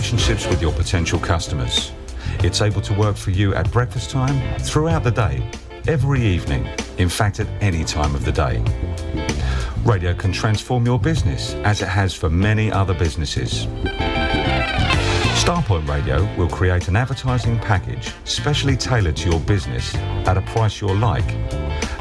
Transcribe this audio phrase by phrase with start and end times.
[0.00, 1.92] relationships with your potential customers.
[2.42, 5.46] It's able to work for you at breakfast time, throughout the day,
[5.86, 8.64] every evening, in fact, at any time of the day.
[9.84, 13.66] Radio can transform your business as it has for many other businesses.
[15.44, 19.94] Starpoint Radio will create an advertising package specially tailored to your business
[20.26, 21.30] at a price you'll like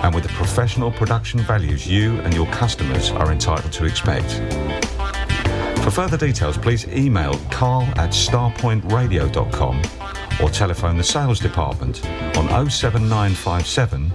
[0.04, 4.89] and with the professional production values you and your customers are entitled to expect.
[5.90, 9.82] For further details, please email carl at starpointradio.com
[10.40, 12.06] or telephone the sales department
[12.38, 14.12] on 07957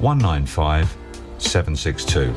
[0.00, 0.96] 195
[1.38, 2.34] 762.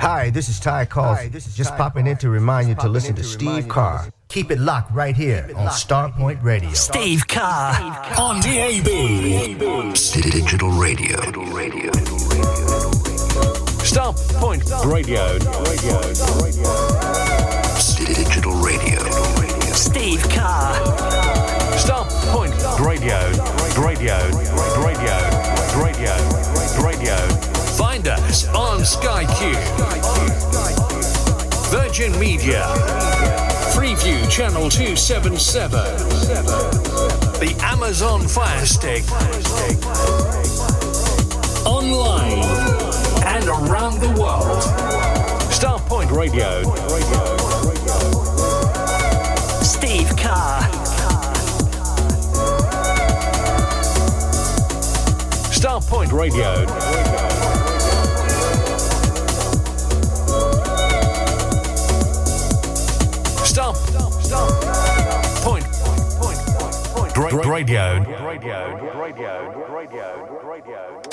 [0.00, 1.24] Hi, this is Ty Causey.
[1.24, 4.10] Hi, this is just popping in to remind you to listen to Steve Carr.
[4.28, 6.72] Keep it locked right here on Starpoint Radio.
[6.72, 7.74] Steve Carr
[8.18, 8.86] on DAB.
[10.22, 11.18] Digital radio.
[11.18, 11.90] Starpoint Radio.
[11.90, 12.69] Digital radio.
[19.74, 20.74] Steve Carr.
[21.76, 23.18] Starpoint Radio.
[23.76, 24.16] Radio.
[24.78, 25.16] Radio.
[25.82, 26.14] Radio.
[26.84, 27.16] Radio.
[27.76, 29.56] Find us on Sky Q.
[31.70, 32.62] Virgin Media.
[33.74, 35.70] Freeview Channel 277.
[37.40, 39.04] The Amazon Fire Stick.
[41.66, 42.69] Online
[43.40, 44.62] and around the world.
[45.50, 46.62] Starpoint Radio.
[49.62, 50.60] Steve Carr.
[55.50, 56.66] Starpoint Radio.
[63.44, 63.76] Stop.
[64.22, 64.52] Stop.
[65.42, 65.64] Point.
[65.64, 66.02] Point.
[66.20, 67.14] Point.
[67.14, 67.46] Point.
[67.46, 68.04] Radio.
[68.12, 68.26] Radio.
[68.26, 69.64] Radio.
[69.72, 70.40] Radio.
[70.44, 71.09] Radio.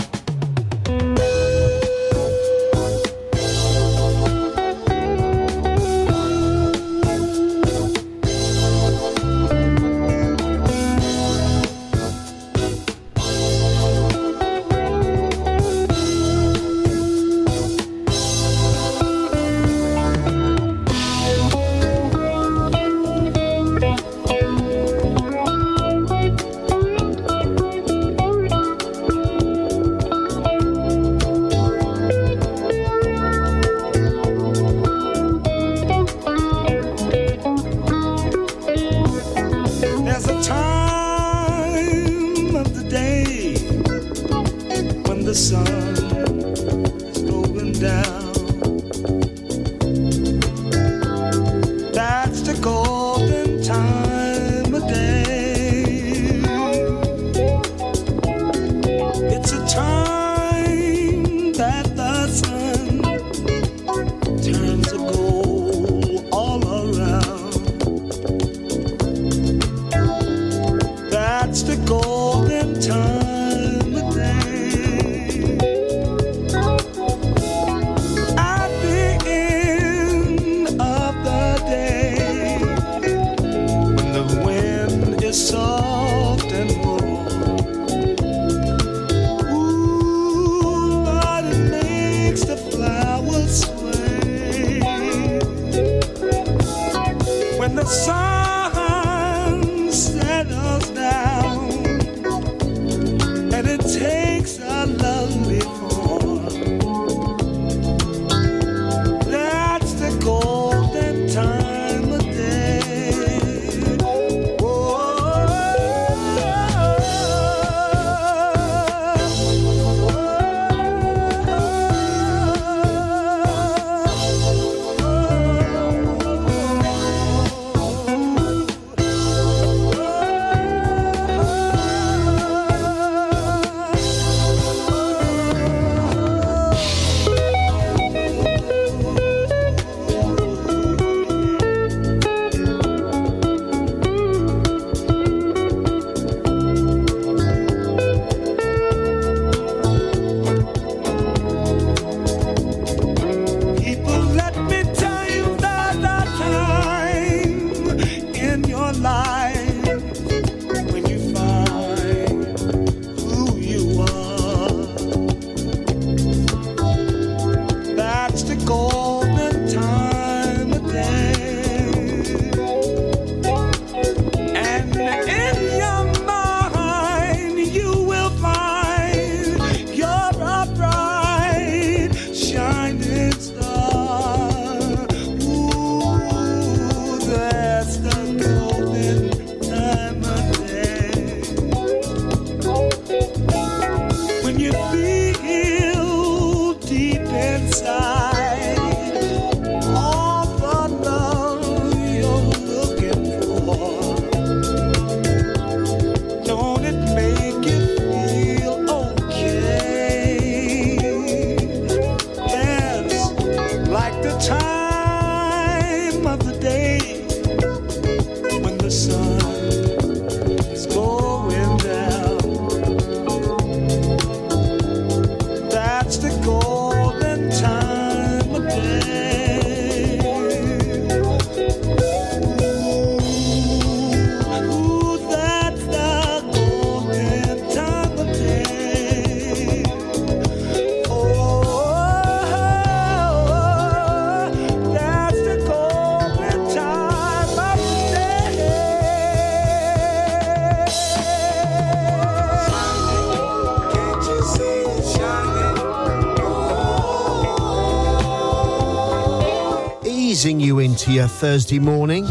[261.37, 262.25] Thursday morning.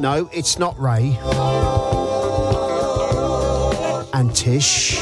[0.00, 1.16] No, it's not Ray.
[4.12, 4.96] And Tish.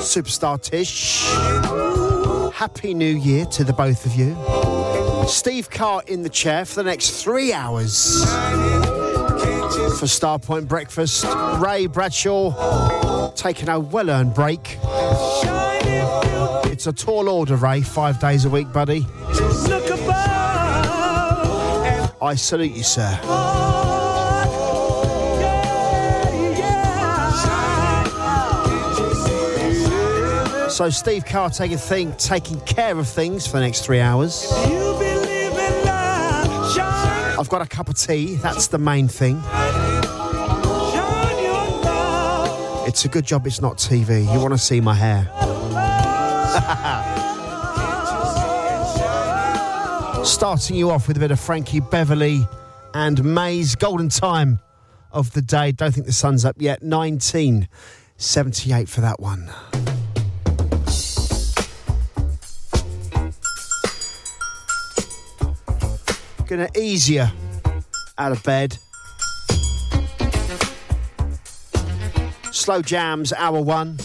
[0.00, 1.22] Superstar Tish.
[2.54, 4.38] Happy New Year to the both of you.
[5.28, 8.24] Steve Carr in the chair for the next three hours.
[9.98, 11.26] For Starpoint Breakfast,
[11.58, 14.78] Ray Bradshaw taking a well earned break.
[16.84, 19.06] It's a tall order, Ray, five days a week, buddy.
[22.20, 23.08] I salute you, sir.
[30.68, 34.52] So Steve Carr taking thing, taking care of things for the next three hours.
[37.38, 38.34] I've got a cup of tea.
[38.34, 39.40] That's the main thing.
[42.88, 44.24] It's a good job it's not TV.
[44.24, 45.41] You want to see my hair.
[50.42, 52.44] Starting you off with a bit of Frankie Beverly
[52.94, 54.58] and Maze golden time
[55.12, 55.70] of the day.
[55.70, 56.82] Don't think the sun's up yet.
[56.82, 59.48] 1978 for that one.
[66.48, 67.24] Gonna ease you
[68.18, 68.78] out of bed.
[72.50, 73.96] Slow jams, hour one.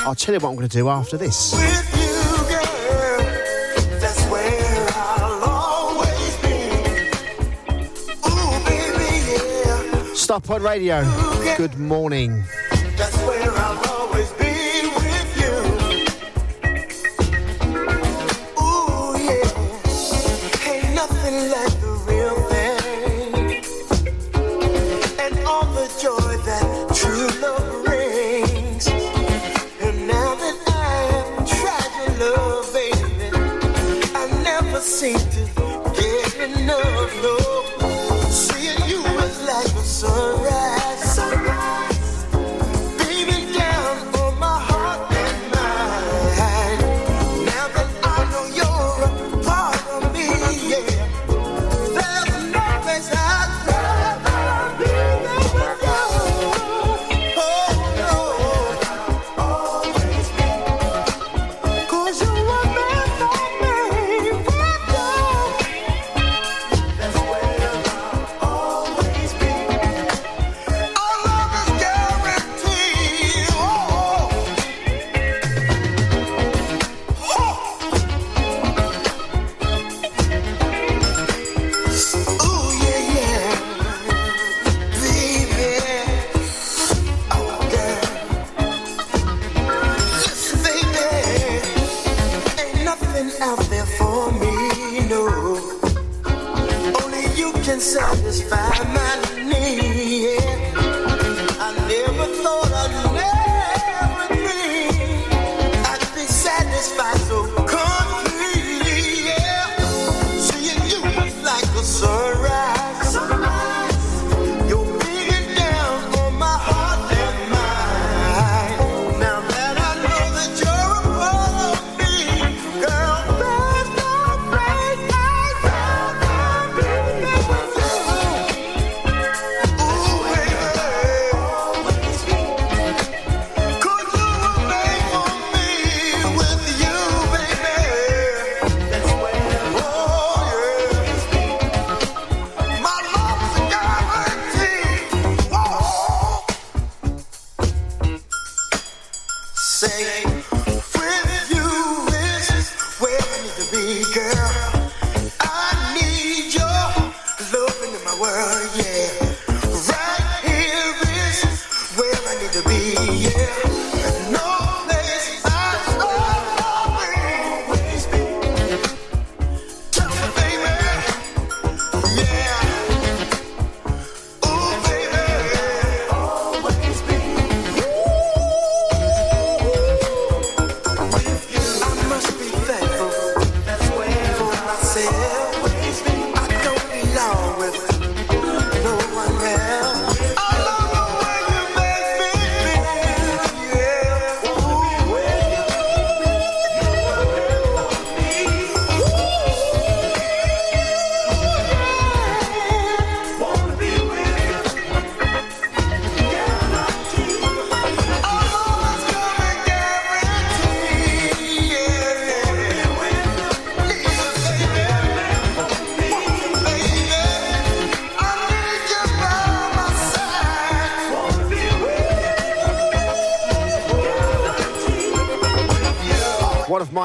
[0.00, 1.97] I'll tell you what I'm going to do after this.
[10.28, 11.02] Starpoint Radio.
[11.56, 12.44] Good morning.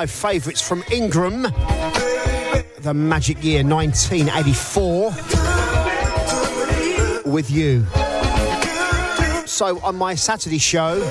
[0.03, 1.43] My favourites from Ingram,
[2.79, 5.11] the magic year 1984,
[7.31, 7.85] with you.
[9.45, 11.01] So, on my Saturday show,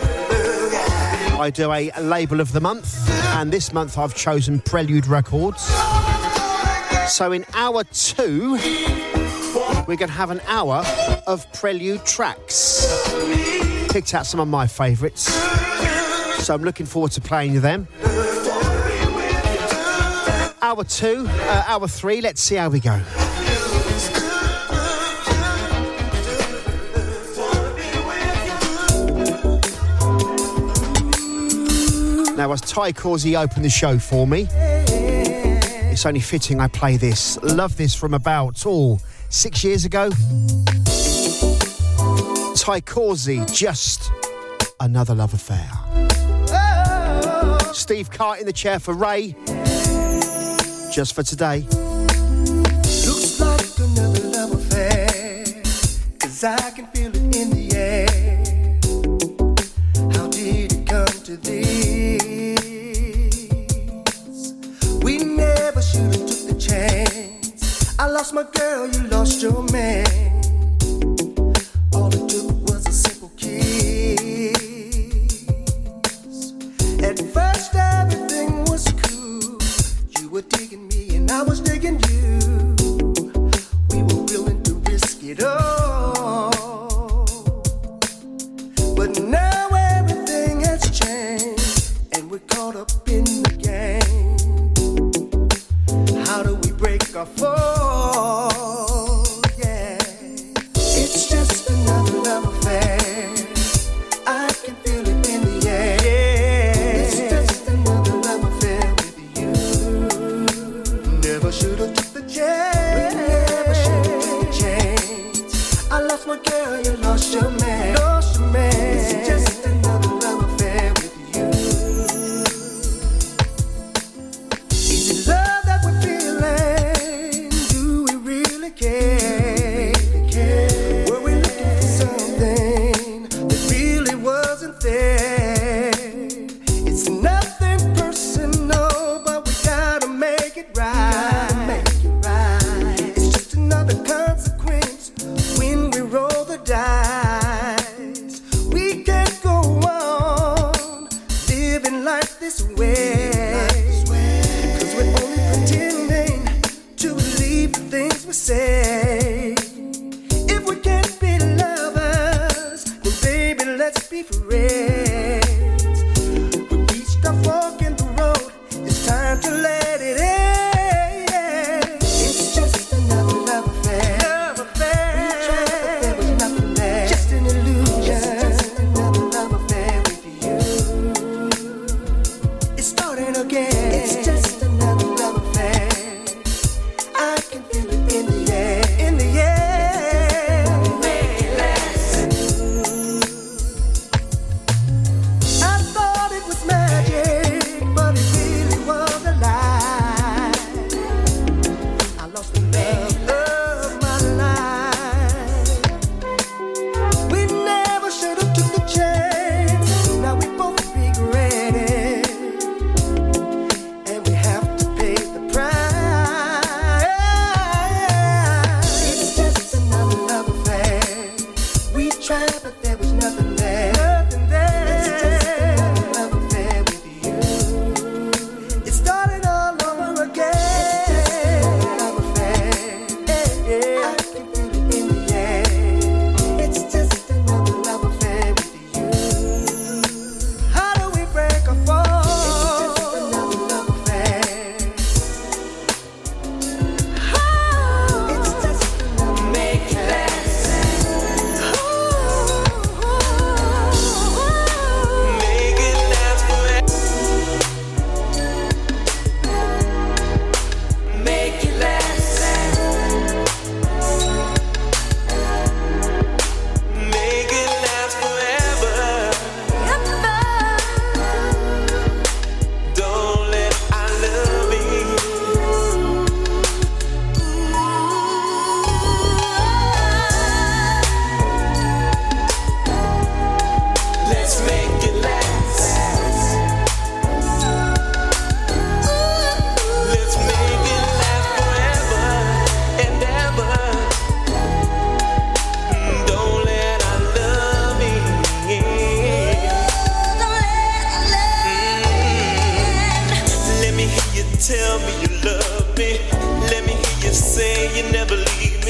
[1.41, 5.63] I do a label of the month, and this month I've chosen Prelude Records.
[7.09, 8.59] So, in hour two,
[9.89, 10.85] we're going to have an hour
[11.27, 12.85] of Prelude tracks.
[13.89, 15.33] Picked out some of my favourites,
[16.45, 17.89] so I'm looking forward to playing them.
[20.65, 22.97] Hour two, uh, hour three, let's see how we go.
[32.37, 37.43] Now, as Ty Causey opened the show for me, it's only fitting I play this.
[37.43, 40.11] Love this from about, all oh, six years ago.
[42.55, 44.13] Ty Causey, just
[44.79, 45.69] another love affair.
[47.75, 49.35] Steve Carr in the chair for Ray,
[50.93, 51.61] just for today.
[53.07, 55.63] Looks like another love affair.
[56.19, 58.07] Cause I can feel it in the air.
[60.13, 62.63] How did it come to this?
[65.03, 67.99] We never should have took the chance.
[67.99, 70.22] I lost my girl, you lost your man.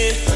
[0.02, 0.31] it.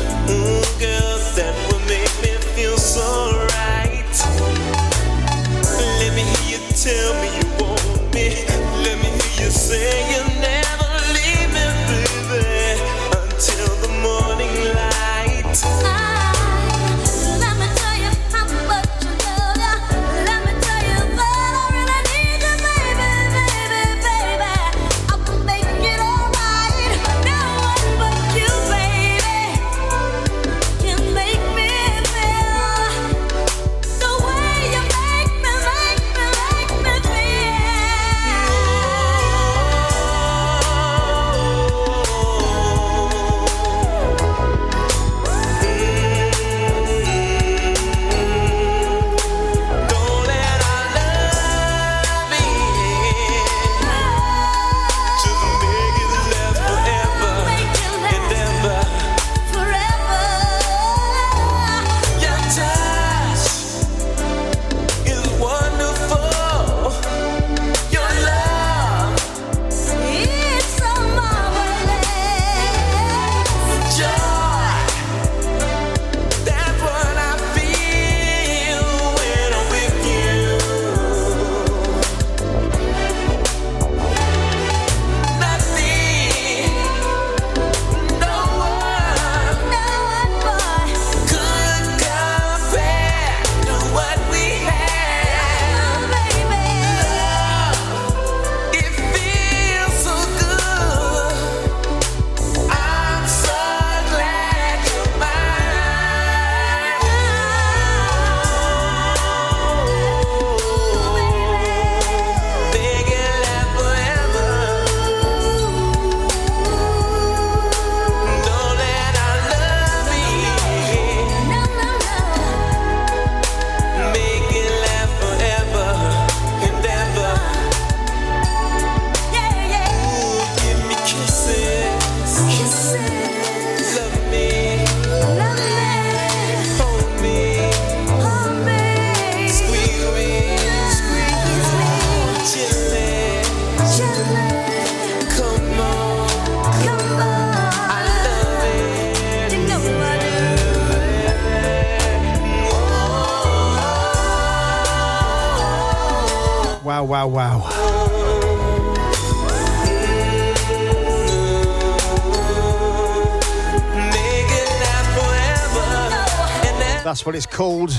[167.27, 167.91] What it's called.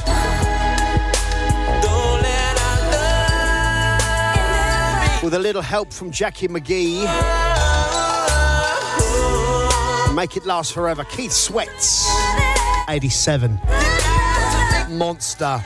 [5.22, 7.04] With a little help from Jacci McGhee.
[10.16, 11.04] Make it last forever.
[11.04, 12.10] Keith Sweats,
[12.88, 13.60] 87.
[14.92, 15.62] Monster.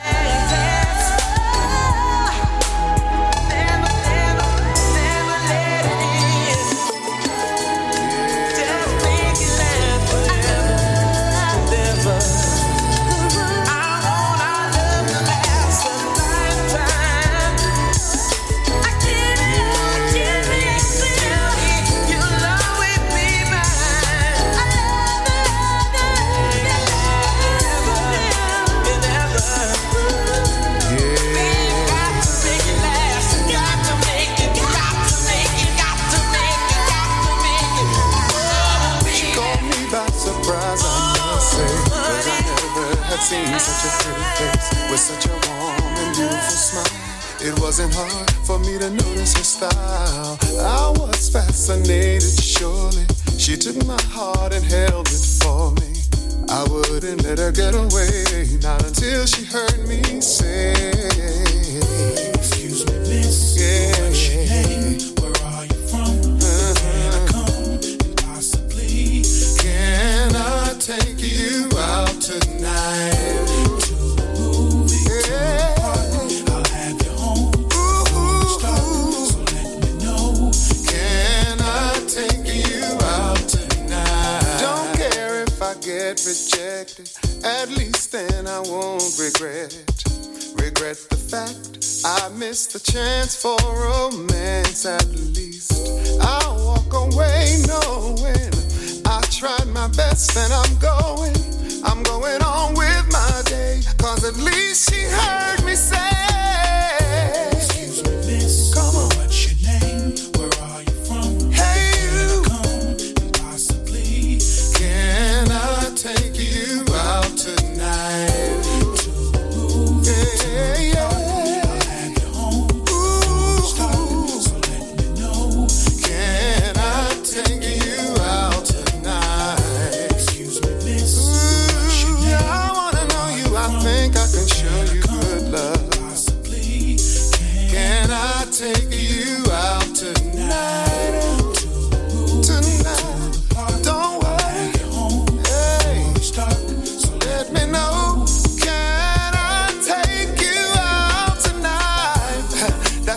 [43.62, 46.97] such a pretty face with such a warm and beautiful smile.
[47.39, 50.38] It wasn't hard for me to notice her style.
[50.60, 53.06] I was fascinated, surely.
[53.38, 56.02] She took my heart and held it for me.
[56.50, 61.02] I wouldn't let her get away, not until she heard me say.
[92.83, 93.80] chance for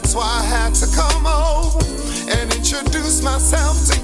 [0.04, 1.80] That's why I had to come over
[2.30, 4.03] and introduce myself to you.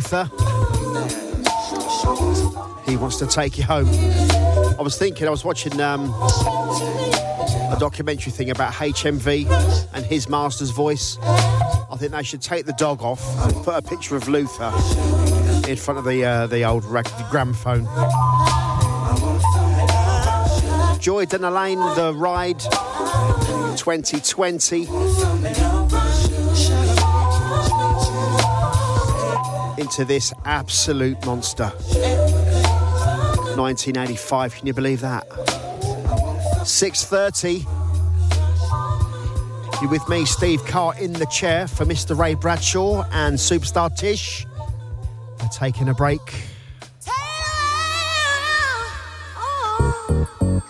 [0.00, 0.30] Luther.
[2.86, 3.86] He wants to take you home.
[4.78, 6.06] I was thinking, I was watching um,
[7.70, 9.46] a documentary thing about HMV
[9.92, 11.18] and his master's voice.
[11.22, 14.72] I think they should take the dog off and put a picture of Luther
[15.68, 17.84] in front of the uh, the old rag- gramophone.
[20.98, 22.60] Joy Lane, The Ride
[23.76, 25.79] 2020.
[29.80, 31.72] Into this absolute monster.
[33.56, 35.26] 1985, can you believe that?
[35.28, 37.64] 6.30.
[39.80, 42.14] You with me, Steve Carr, in the chair for Mr.
[42.14, 44.44] Ray Bradshaw and Superstar Tish.
[45.40, 46.20] We're taking a break.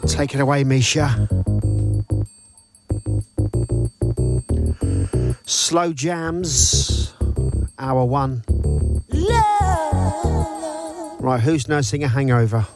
[0.06, 1.28] Take it away, Misha.
[5.46, 7.12] Slow jams,
[7.76, 8.44] hour one.
[10.22, 12.66] Right, who's nursing a hangover?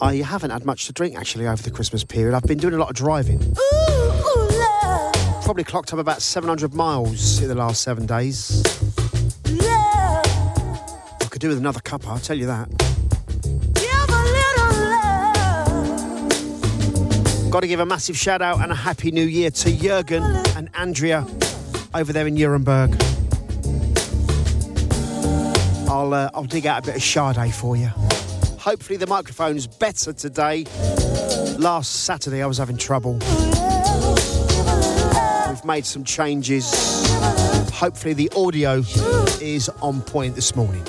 [0.00, 2.34] I haven't had much to drink actually over the Christmas period.
[2.34, 3.38] I've been doing a lot of driving.
[5.42, 8.62] Probably clocked up about 700 miles in the last seven days.
[9.46, 10.22] I
[11.30, 12.68] could do with another cuppa, I'll tell you that.
[17.50, 20.22] Got to give a massive shout out and a happy new year to Jurgen
[20.56, 21.26] and Andrea
[21.94, 23.11] over there in Nuremberg.
[26.02, 27.86] I'll uh, I'll dig out a bit of Sade for you.
[28.58, 30.64] Hopefully the microphone's better today.
[31.58, 33.20] Last Saturday I was having trouble.
[35.48, 36.72] We've made some changes.
[37.70, 38.82] Hopefully the audio
[39.40, 40.82] is on point this morning.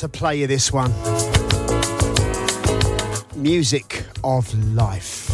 [0.00, 0.90] To play you this one.
[3.36, 5.28] Music of life.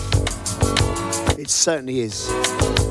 [1.39, 2.86] It certainly is.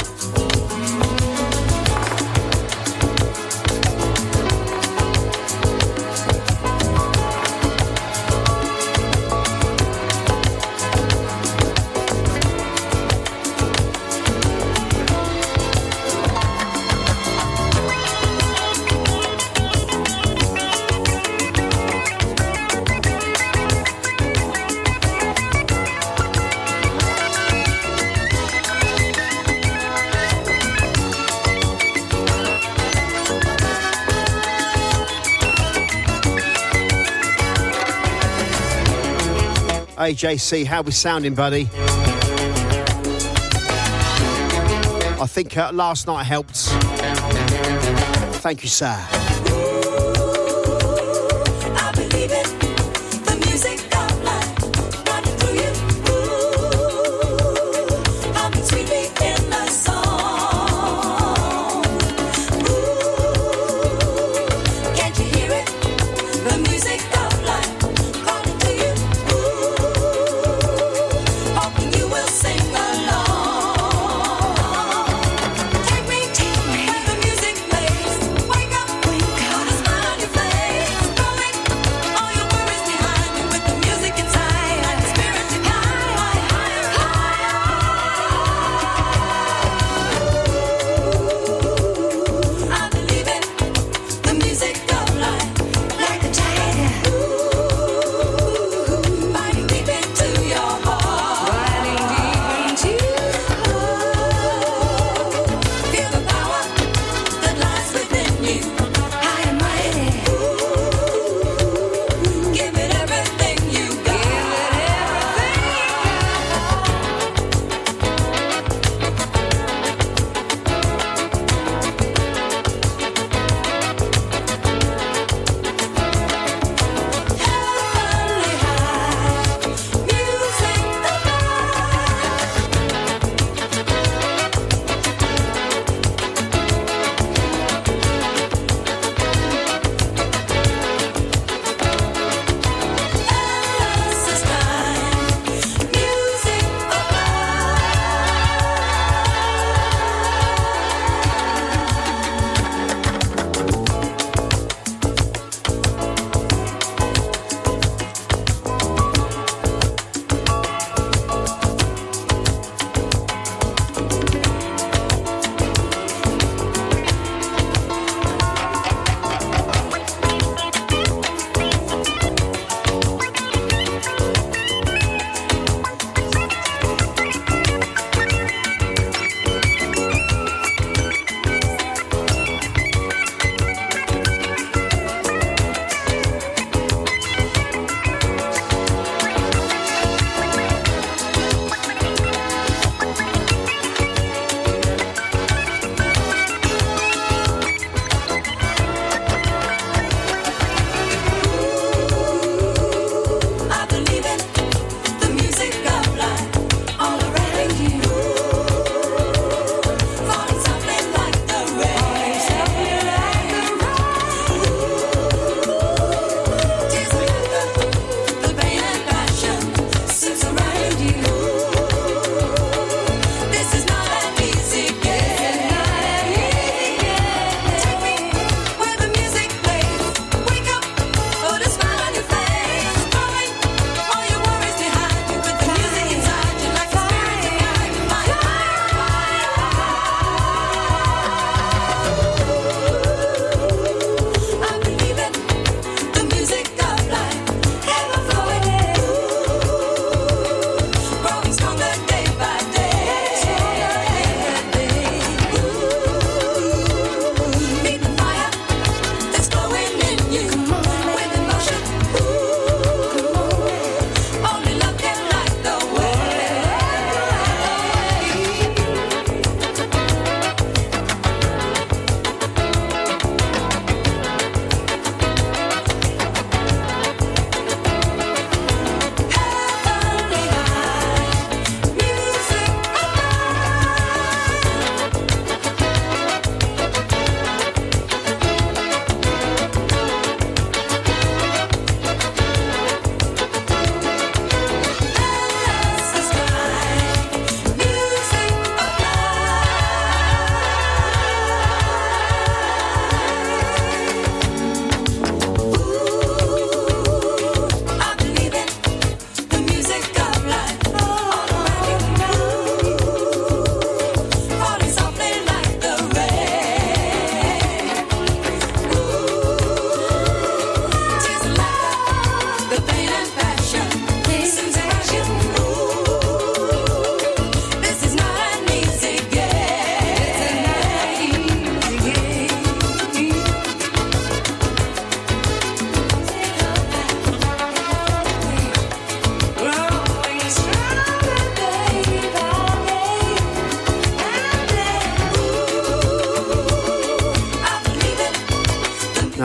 [40.06, 41.68] AJC, how we sounding, buddy?
[45.20, 46.58] I think uh, last night helped.
[48.44, 49.35] Thank you, sir.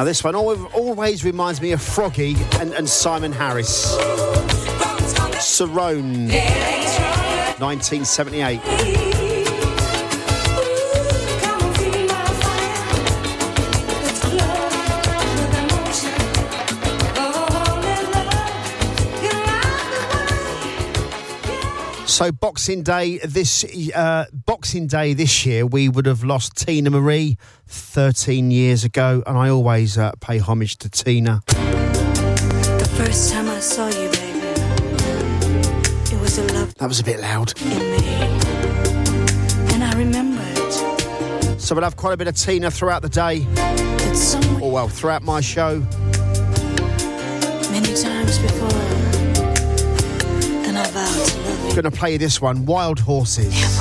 [0.00, 3.94] Now, this one always reminds me of Froggy and, and Simon Harris.
[5.36, 6.30] Cerrone,
[7.60, 9.20] 1978.
[22.06, 27.38] So Boxing Day this uh, Boxing Day this year, we would have lost Teena Marie,
[27.90, 31.44] 13 years ago, and I always uh, pay homage to Teena.
[31.46, 34.38] The first time I saw you, baby,
[36.14, 36.72] it was a love.
[36.76, 37.52] That was a bit loud.
[39.72, 40.72] And I remembered.
[41.60, 43.44] So we'll have quite a bit of Teena throughout the day.
[44.60, 45.80] Or, oh, well, throughout my show.
[47.72, 48.68] Many times before.
[50.62, 51.74] Then I vowed to love you.
[51.74, 53.60] Gonna play this one, Wild Horses.
[53.60, 53.79] Yeah.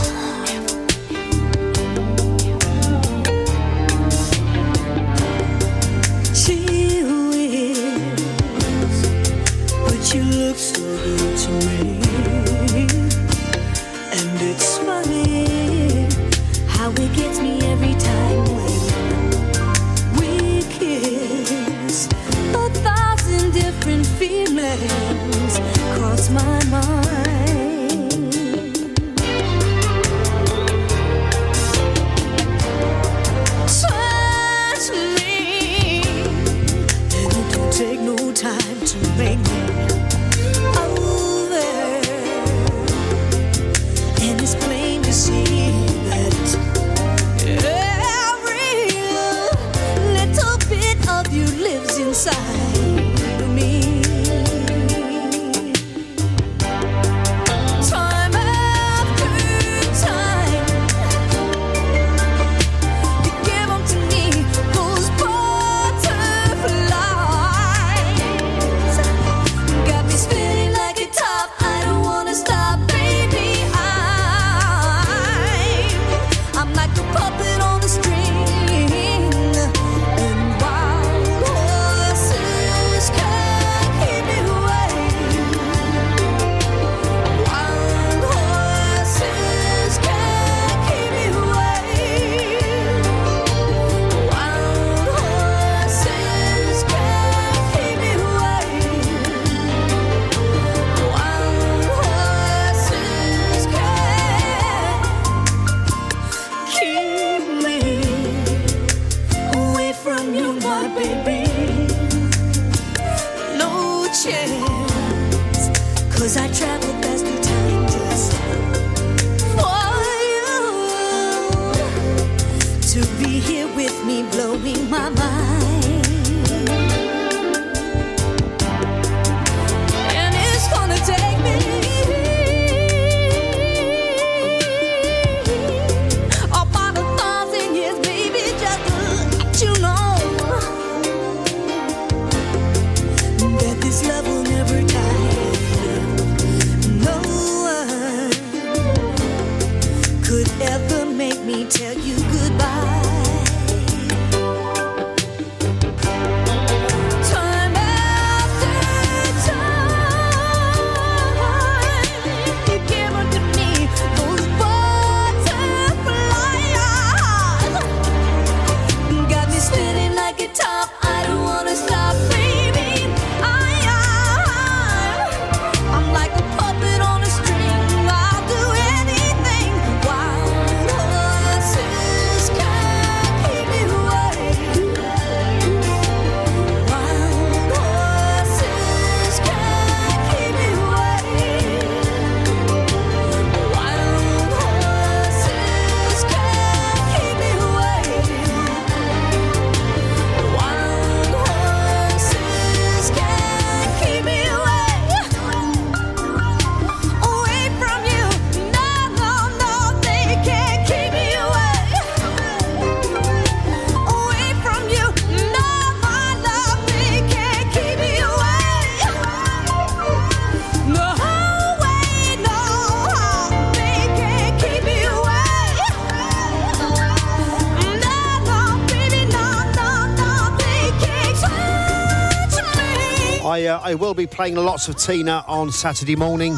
[233.89, 236.53] I will be playing lots of Teena on Saturday morning.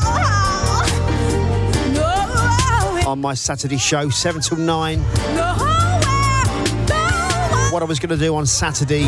[1.94, 5.00] No, on my Saturday show, 7 till 9.
[5.00, 5.54] No,
[7.72, 9.04] what I was going to do on Saturday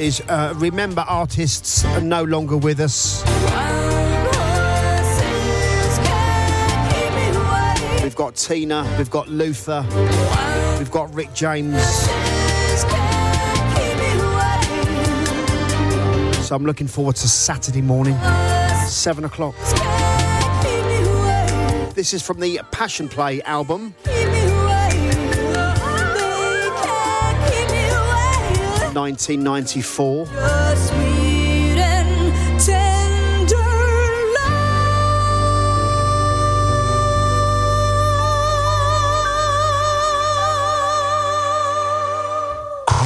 [0.00, 3.24] is uh, remember artists are no longer with us.
[8.04, 9.84] We've got Teena, we've got Luther,
[10.78, 11.82] we've got Rick James.
[16.54, 18.16] I'm looking forward to Saturday morning,
[18.86, 19.56] seven o'clock.
[21.96, 23.92] This is from the Passion Play album.
[28.94, 30.26] 1994.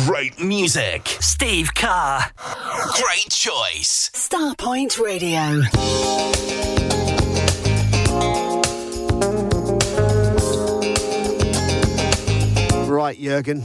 [0.07, 1.09] Great music.
[1.21, 2.33] Steve Carr.
[4.79, 5.63] Starpoint Radio.
[12.87, 13.65] Right, Jurgen.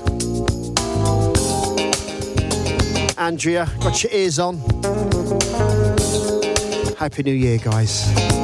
[3.17, 4.57] Andrea, got your ears on.
[6.97, 8.42] Happy New Year, guys.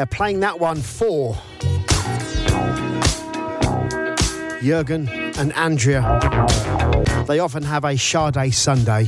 [0.00, 1.36] Air, playing that one for
[4.62, 6.00] Jurgen and Andrea.
[7.28, 9.02] They often have a Sade Sunday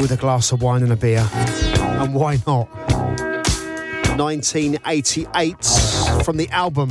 [0.00, 1.26] with a glass of wine and a beer.
[1.32, 2.68] And why not?
[4.18, 5.64] 1988
[6.22, 6.90] from the album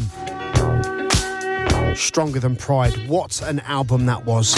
[1.96, 3.08] Stronger Than Pride.
[3.08, 4.56] What an album that was!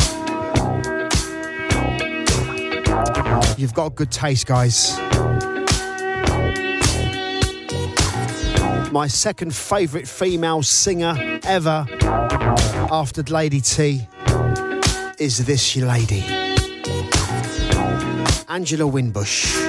[3.59, 4.97] You've got good taste, guys.
[8.93, 11.15] my second favourite female singer
[11.45, 11.83] ever
[12.91, 14.07] after Lady T
[15.17, 16.23] is this lady,
[18.47, 19.62] Angela Winbush.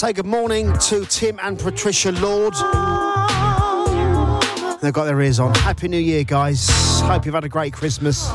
[0.00, 2.54] say good morning to Tim and Patricia Lord.
[4.80, 5.54] They've got their ears on.
[5.56, 6.70] Happy New Year, guys.
[7.02, 8.30] Hope you've had a great Christmas.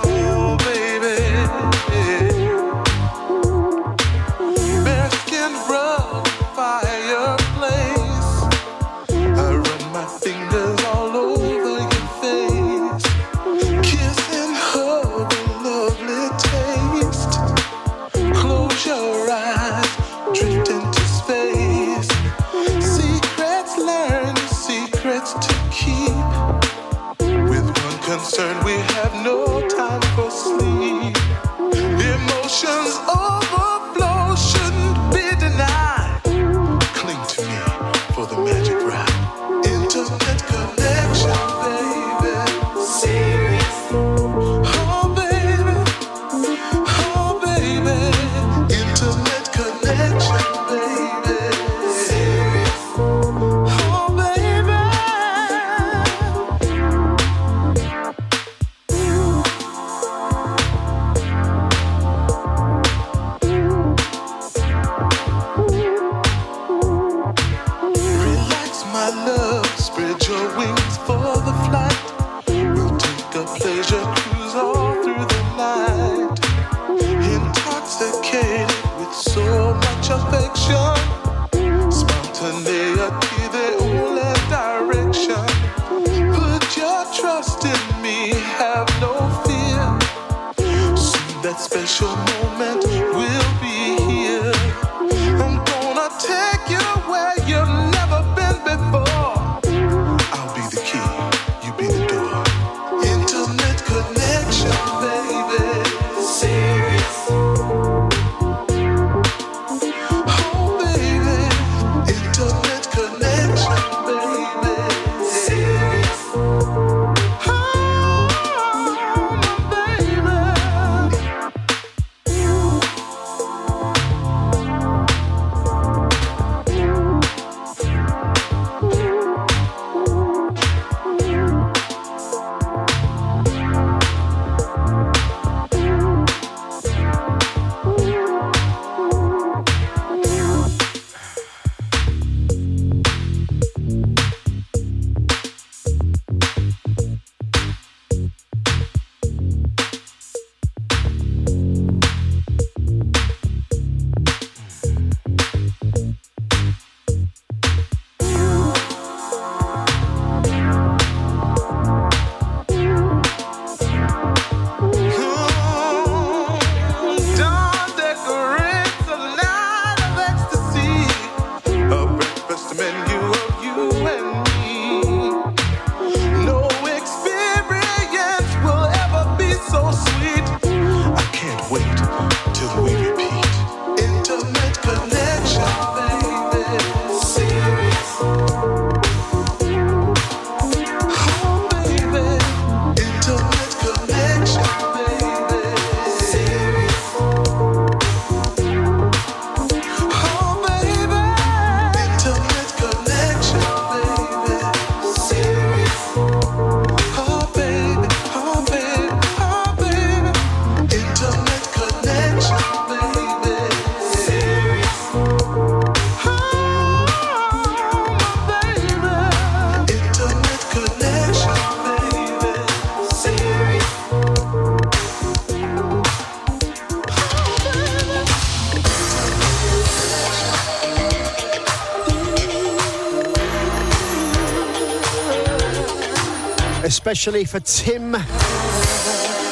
[236.85, 238.15] especially for Tim.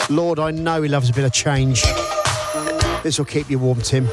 [0.10, 1.84] Lord, I know he loves a bit of change.
[3.02, 4.08] This will keep you warm, Tim.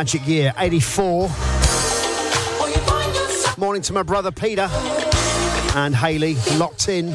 [0.00, 1.28] magic year, 84.
[3.58, 4.66] Morning to my brother Peter
[5.74, 7.14] and Haley, locked in.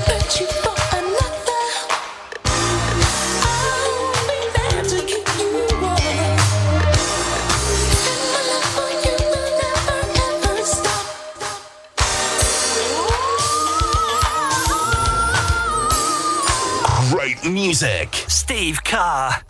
[17.52, 18.14] music.
[18.28, 19.44] Steve Carr.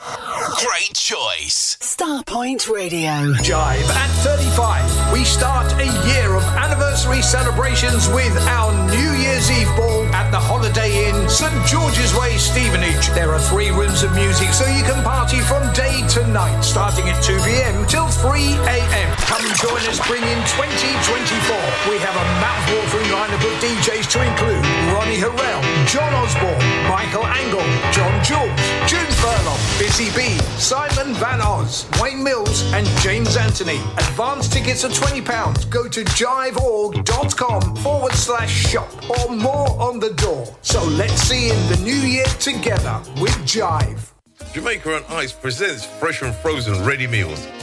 [2.86, 3.34] Radio.
[3.42, 4.86] Jive at 35.
[5.12, 10.38] We start a year of anniversary celebrations with our New Year's Eve ball at the
[10.38, 11.50] Holiday Inn, St.
[11.66, 13.10] George's Way, Stevenage.
[13.18, 17.10] There are three rooms of music so you can party from day to night, starting
[17.10, 17.90] at 2 p.m.
[17.90, 19.10] till 3 a.m.
[19.26, 21.90] Come join us, bring in 2024.
[21.90, 24.62] We have a mouth-watering lineup of DJs to include
[24.94, 31.86] Ronnie Harrell, John Osborne, Michael Angle, John Jules, June Furlong, Busy B, Simon Van Oz,
[32.02, 33.76] Wayne Mills, and James Anthony.
[33.98, 35.70] Advance tickets are £20.
[35.70, 40.48] Go to jiveorg.com forward slash shop or more on the door.
[40.62, 44.12] So let's see in the new year together with Jive.
[44.54, 47.46] Jamaica on Ice presents fresh and frozen ready meals.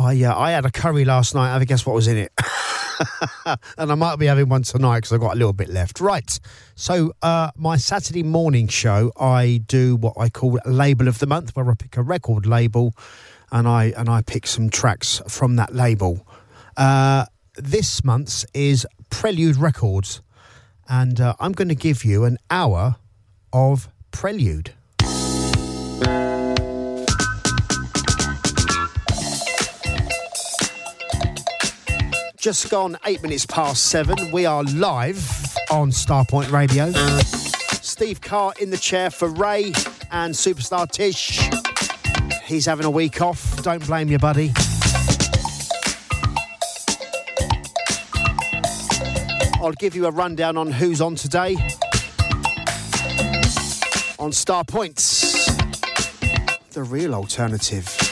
[0.00, 1.52] I uh, I had a curry last night.
[1.52, 2.32] Have a guess what was in it?
[3.76, 6.00] and I might be having one tonight because I've got a little bit left.
[6.00, 6.40] Right.
[6.74, 11.54] So, uh, my Saturday morning show, I do what I call label of the month,
[11.54, 12.94] where I pick a record label,
[13.52, 16.26] and I and I pick some tracks from that label.
[16.78, 17.26] Uh,
[17.56, 20.22] this month's is Prelude Records,
[20.88, 22.96] and uh, I'm going to give you an hour
[23.52, 24.72] of Prelude.
[32.40, 34.16] Just gone eight minutes past seven.
[34.32, 35.18] We are live
[35.70, 36.90] on Starpoint Radio.
[37.82, 39.74] Steve Carr in the chair for Ray
[40.10, 41.38] and superstar Tish.
[42.44, 43.62] He's having a week off.
[43.62, 44.52] Don't blame your buddy.
[49.62, 51.58] I'll give you a rundown on who's on today
[54.18, 55.44] on Star Points,
[56.70, 58.09] the real alternative.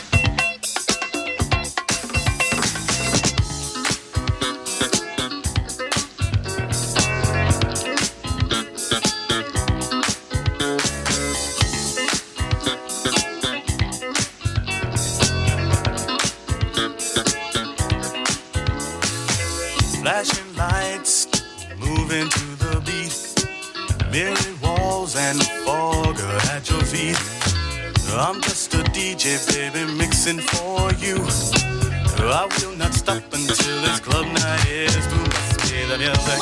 [33.08, 35.24] Stop until this club night is through.
[35.24, 36.40] Must be the music.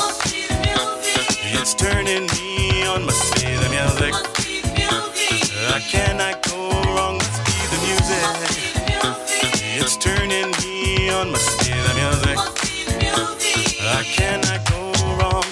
[1.55, 3.05] It's turning me on.
[3.07, 4.13] Must be the music.
[5.77, 6.59] I cannot go
[6.95, 7.19] wrong.
[7.19, 8.25] Must be the music.
[9.79, 11.31] It's turning me on.
[11.31, 12.39] Must be the music.
[13.99, 14.81] I cannot go
[15.19, 15.49] wrong.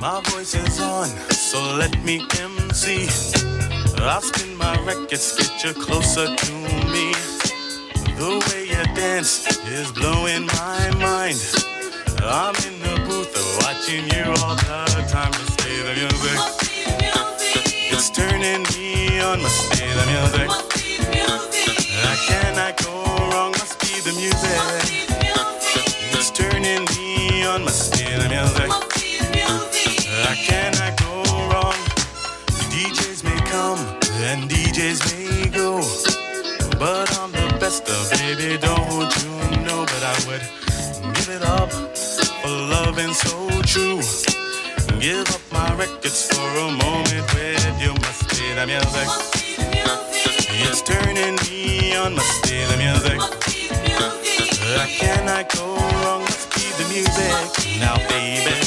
[0.00, 3.08] My voice is on, so let me MC.
[3.98, 6.52] I'll spin my records, get you closer to
[6.92, 7.12] me.
[8.16, 8.63] The way
[9.04, 11.40] dance is blowing my mind.
[12.22, 15.32] I'm in the booth watching you all the time.
[15.32, 16.38] Just play the music.
[17.92, 20.48] It's turning me on, must be the music.
[22.12, 22.63] I cannot
[48.66, 49.08] the music.
[50.48, 52.14] It's turning me on.
[52.14, 53.20] Must be the music.
[54.80, 56.22] I cannot go wrong.
[56.22, 57.78] Must be the music.
[57.78, 58.63] Now, baby,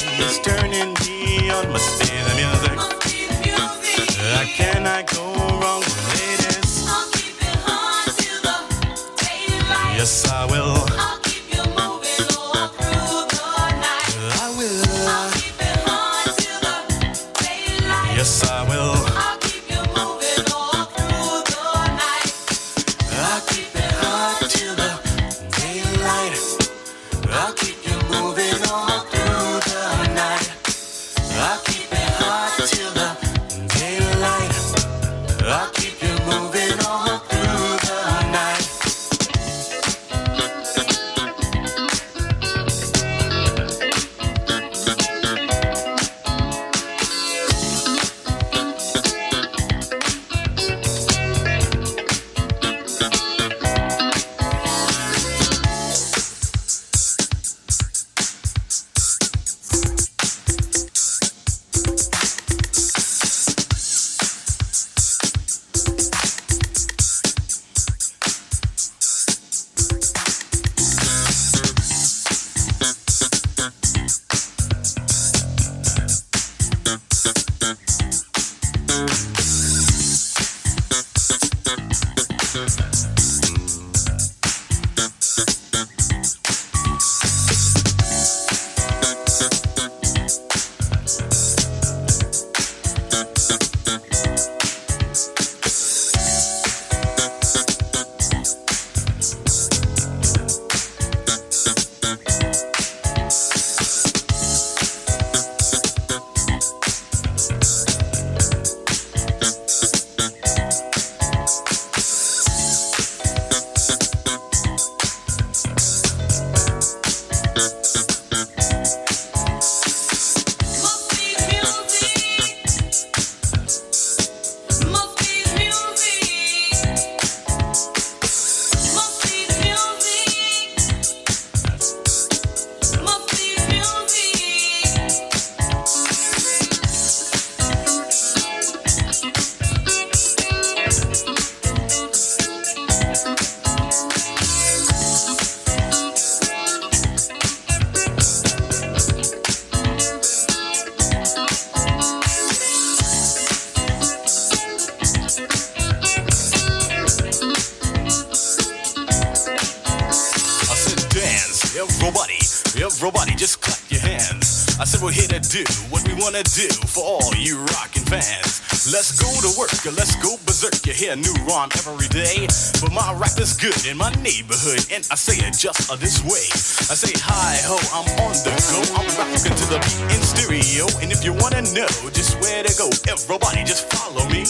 [162.98, 164.74] Everybody just clap your hands.
[164.74, 168.58] I said we're here to do what we wanna do for all you rockin' fans.
[168.90, 170.82] Let's go to work, or let's go berserk.
[170.82, 172.50] You hear a new rhyme every day,
[172.82, 176.18] but my rap is good in my neighborhood, and I say it just uh, this
[176.26, 176.42] way.
[176.90, 178.82] I say hi ho, I'm on the go.
[178.98, 182.72] I'm rockin' to the beat in stereo, and if you wanna know just where to
[182.74, 184.42] go, everybody just follow me.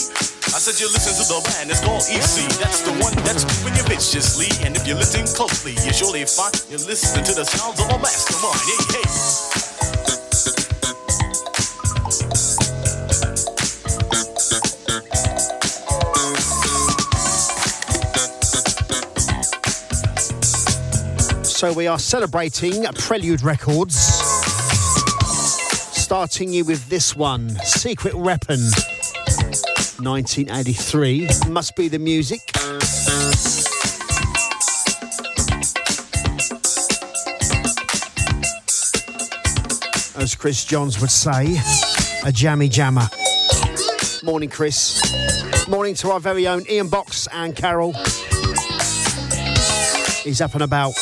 [0.51, 2.49] I said you listen to the band, it's called EC.
[2.59, 6.53] That's the one that's moving you viciously, and if you listen closely, you surely find
[6.69, 8.59] you're listening to the sounds of a mastermind.
[8.65, 9.69] Hey, hey.
[21.43, 23.95] So we are celebrating Prelude Records.
[25.93, 28.59] Starting you with this one, Secret Weapon,
[30.01, 31.27] 1983.
[31.49, 32.39] Must be the music.
[40.15, 41.57] As Chris Johns would say,
[42.25, 43.07] a jammy jammer.
[44.23, 45.01] Morning, Chris.
[45.67, 47.93] Morning to our very own Ian Box and Carol.
[50.23, 50.93] He's up and about.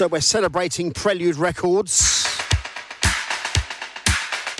[0.00, 2.26] So we're celebrating Prelude Records.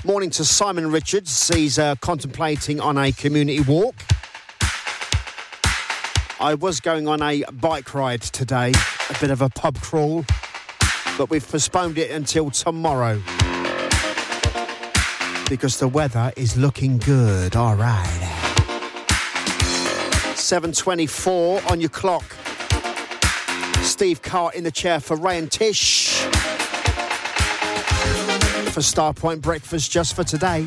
[0.05, 1.49] Morning to Simon Richards.
[1.49, 3.95] He's uh, contemplating on a community walk.
[6.39, 8.75] I was going on a bike ride today,
[9.09, 10.27] a bit of a pub crawl,
[11.17, 13.15] but we've postponed it until tomorrow
[15.49, 17.57] because the weather is looking good.
[17.57, 18.05] All right.
[20.35, 22.40] 7:24 on your clock.
[24.01, 26.21] Steve Carr in the chair for Ray and Tish.
[28.71, 30.65] For Starpoint Breakfast just for today.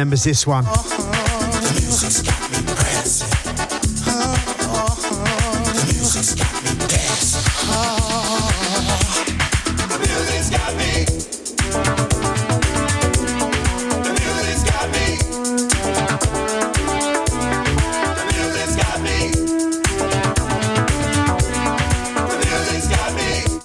[0.00, 0.64] remembers this one.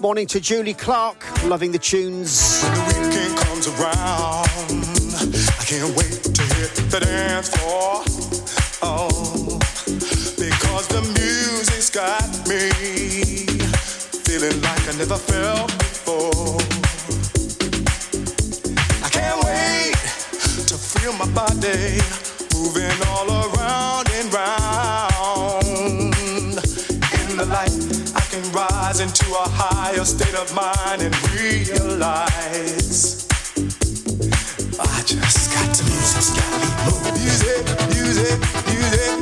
[0.02, 2.62] Morning to Julie Clark, loving the tunes.
[2.62, 4.48] When the weekend comes around,
[5.60, 6.05] I can't wait.
[22.54, 25.64] moving all around and round.
[27.30, 27.72] In the light,
[28.16, 33.26] I can rise into a higher state of mind and realize
[34.80, 37.14] I just got to move, just got to move.
[37.14, 37.64] Music,
[37.96, 39.15] music, music.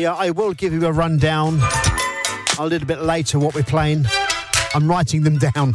[0.00, 1.58] I, uh, I will give you a rundown
[2.58, 4.06] a little bit later what we're playing.
[4.74, 5.74] I'm writing them down.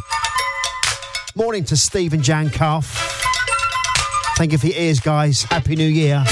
[1.36, 2.86] Morning to Steve and Jan Calf.
[4.36, 5.44] Thank you for your ears, guys.
[5.44, 6.24] Happy New Year.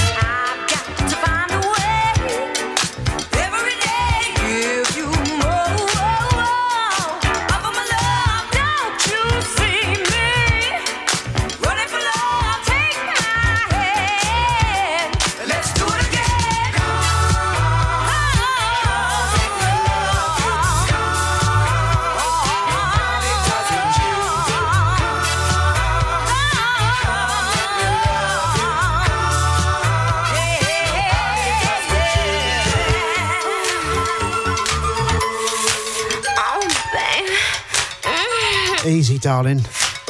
[39.35, 39.59] Darling.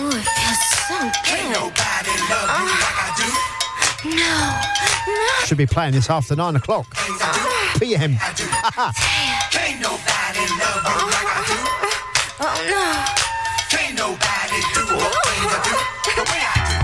[0.01, 1.49] Ooh, it feels so good.
[1.49, 2.85] nobody love you ah.
[2.85, 3.29] like I do.
[4.21, 6.87] No, Should be playing this after nine o'clock.
[7.79, 8.19] PM.
[8.21, 8.93] Ah.
[9.51, 11.59] Can't nobody love you ah, like I do.
[12.45, 12.85] Oh no.
[13.73, 15.21] Can't nobody do the oh.
[15.25, 15.61] things I
[16.05, 16.84] do the way I do.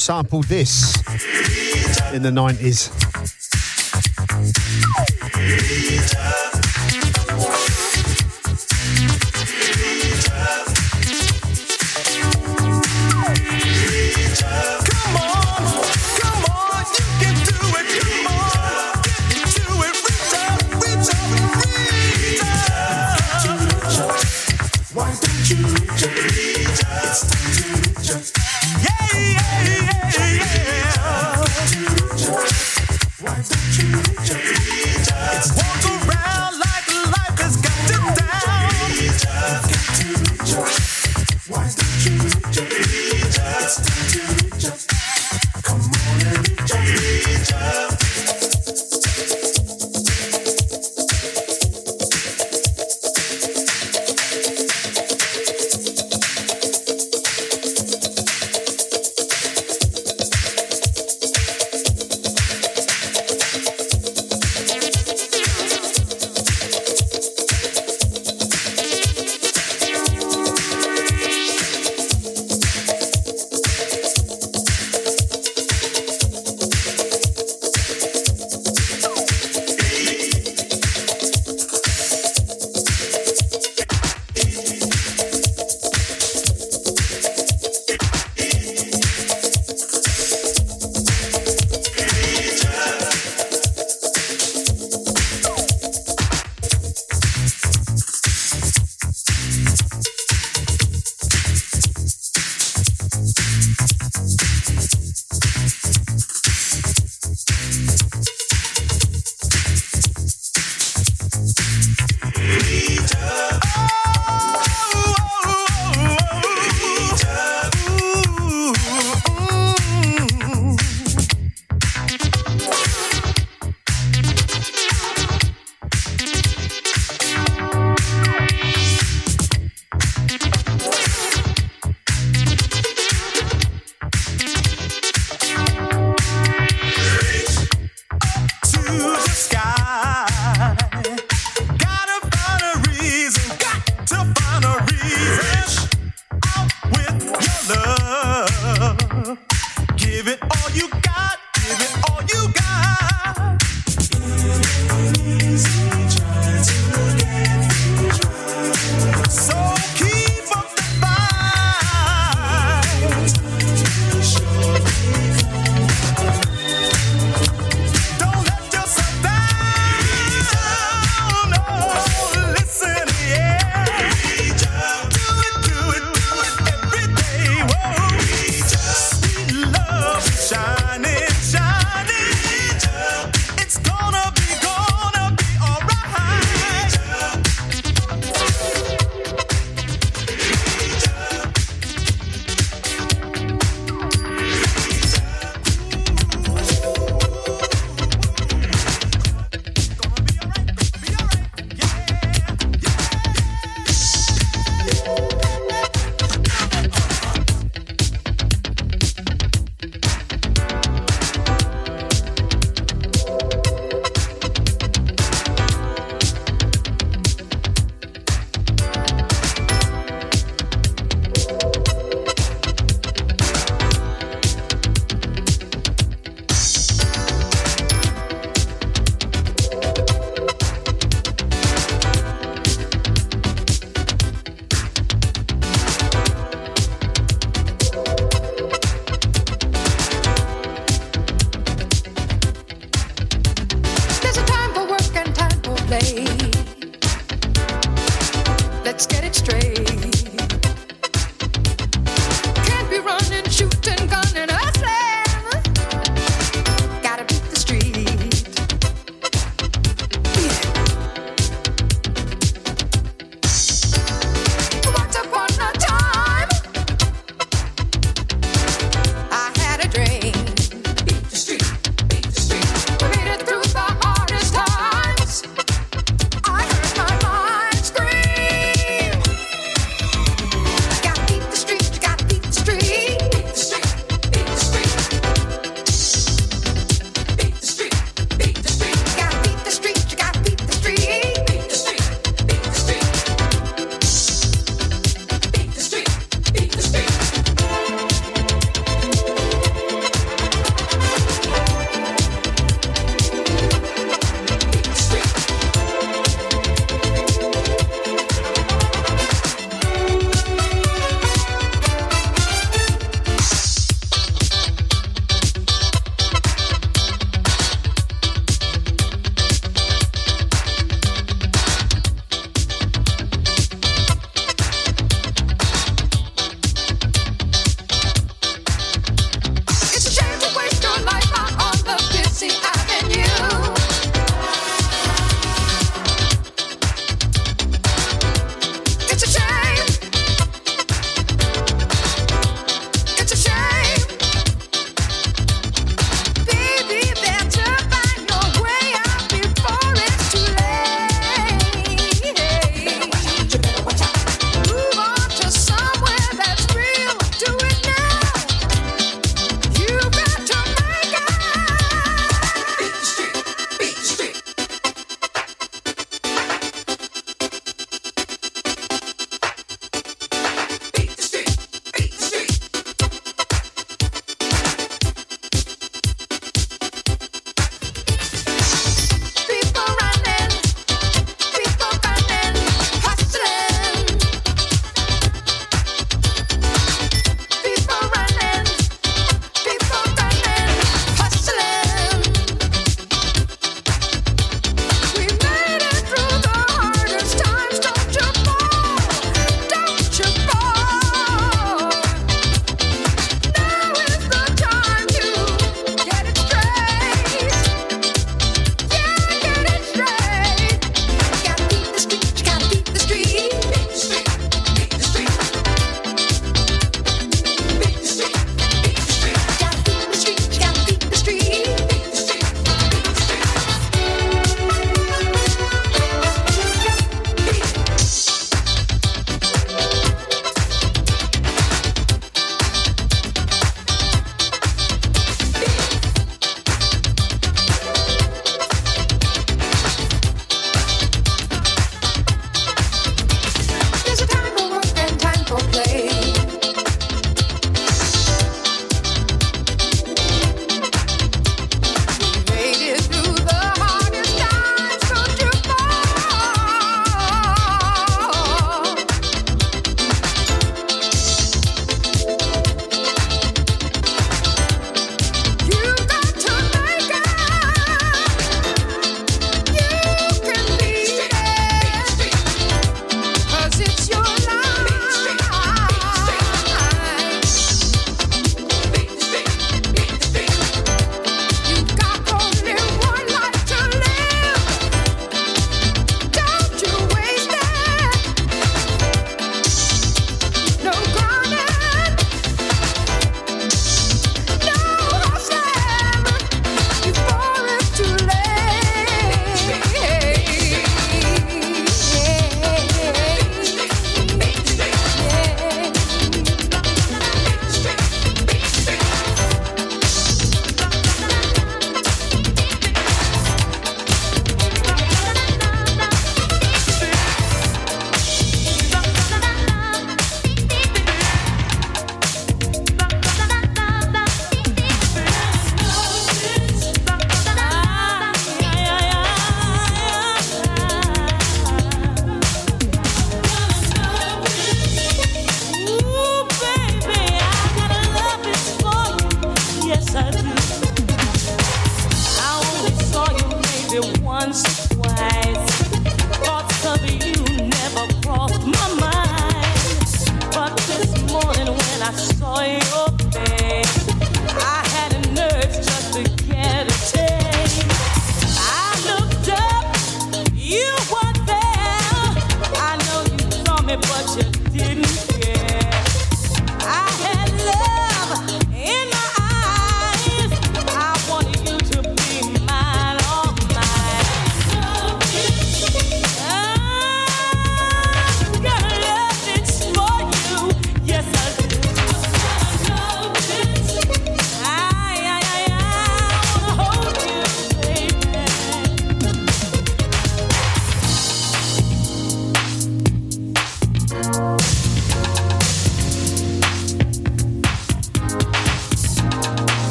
[0.00, 0.96] Sampled this
[2.14, 3.09] in the 90s?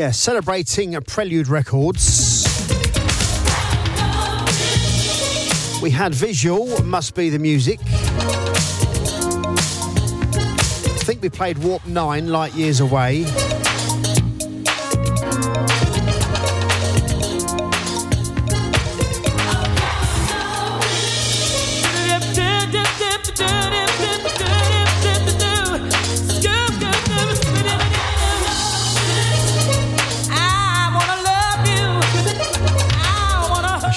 [0.00, 2.46] Yeah, celebrating Prelude Records.
[5.82, 7.80] We had visual, must be the music.
[7.84, 7.92] I
[11.04, 13.26] think we played Warp 9, Light Years Away.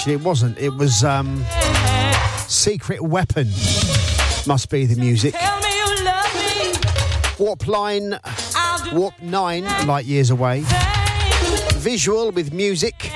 [0.03, 0.57] Actually, it wasn't.
[0.57, 1.45] It was um,
[2.49, 3.47] Secret Weapon.
[4.45, 5.33] Must be the music.
[7.39, 8.19] Warp line,
[8.91, 10.65] Warp 9, light years away.
[11.75, 13.13] Visual with music.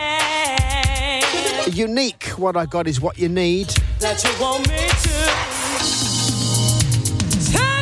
[1.68, 3.68] Unique, what I got is what you need.
[4.00, 4.88] That you want me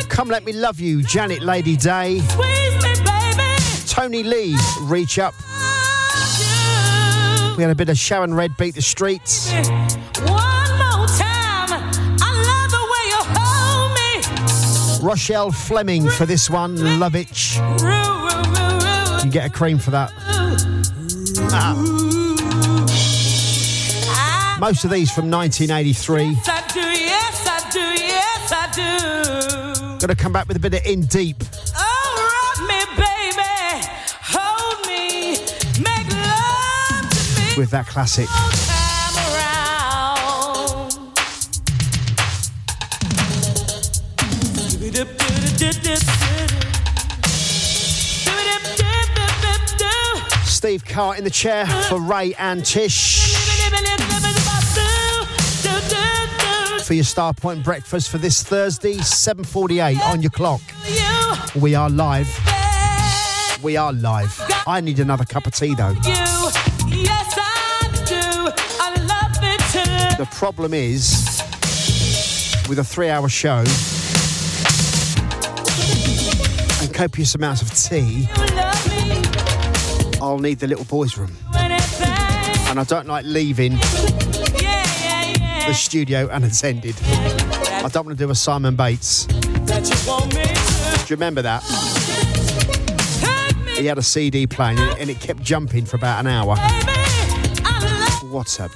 [0.02, 2.14] to Come Let Me Love You, Jeanette Lady Day.
[2.14, 2.22] me,
[3.04, 3.56] baby.
[3.86, 5.34] Tony Lee, Reach Up.
[7.56, 9.50] We had a bit of Sharon Redd beat the streets.
[9.50, 11.70] One more time.
[12.20, 13.92] I love the way you hold
[15.00, 15.06] me.
[15.08, 17.56] Rochelle Fleming for this one, Love Itch.
[17.56, 20.12] You get a cream for that.
[21.50, 21.74] Ah.
[24.60, 26.24] Most of these from 1983.
[26.24, 26.80] Yes, I do.
[26.80, 27.80] Yes, I do.
[27.80, 29.98] Yes, I do.
[29.98, 31.42] Gonna come back with a bit of Indeep.
[37.56, 38.28] With that classic.
[50.44, 53.34] Steve Carr in the chair for Ray and Tish.
[56.84, 60.60] For your Starpoint breakfast for this Thursday, 7:48 on your clock.
[61.54, 62.28] We are live.
[63.62, 64.40] We are live.
[64.66, 65.94] I need another cup of tea though.
[70.18, 71.42] The problem is
[72.70, 73.62] with a three-hour show
[76.80, 78.26] and copious amounts of tea,
[80.22, 81.32] I'll need the little boys' room.
[81.52, 83.72] And I don't like leaving
[85.66, 86.94] the studio unattended.
[87.04, 89.26] I don't want to do a Simon Bates.
[89.26, 89.74] Do
[91.08, 91.62] you remember that?
[93.76, 96.56] He had a CD playing and it kept jumping for about an hour.
[98.30, 98.70] What's up?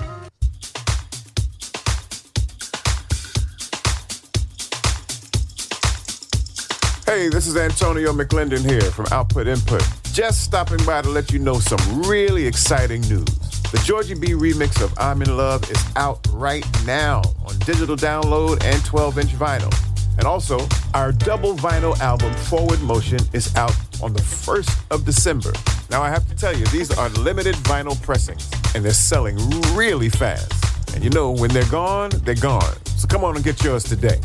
[7.11, 9.82] Hey, this is Antonio McClendon here from Output Input.
[10.12, 13.24] Just stopping by to let you know some really exciting news.
[13.73, 18.62] The Georgie B remix of I'm in Love is out right now on digital download
[18.62, 19.74] and 12 inch vinyl.
[20.19, 20.61] And also,
[20.95, 25.53] our double vinyl album Forward Motion is out on the 1st of December.
[25.91, 29.37] Now, I have to tell you, these are limited vinyl pressings, and they're selling
[29.74, 30.95] really fast.
[30.95, 32.77] And you know, when they're gone, they're gone.
[32.85, 34.20] So come on and get yours today.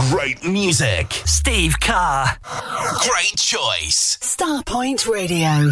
[0.00, 1.12] Great music.
[1.26, 2.38] Steve Carr.
[3.00, 4.18] Great choice.
[4.22, 5.70] Starpoint Radio.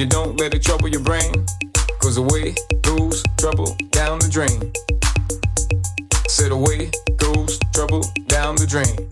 [0.00, 1.44] You don't let it trouble your brain,
[2.00, 4.72] cause away goes trouble down the drain.
[6.26, 9.09] Said away goes trouble down the drain.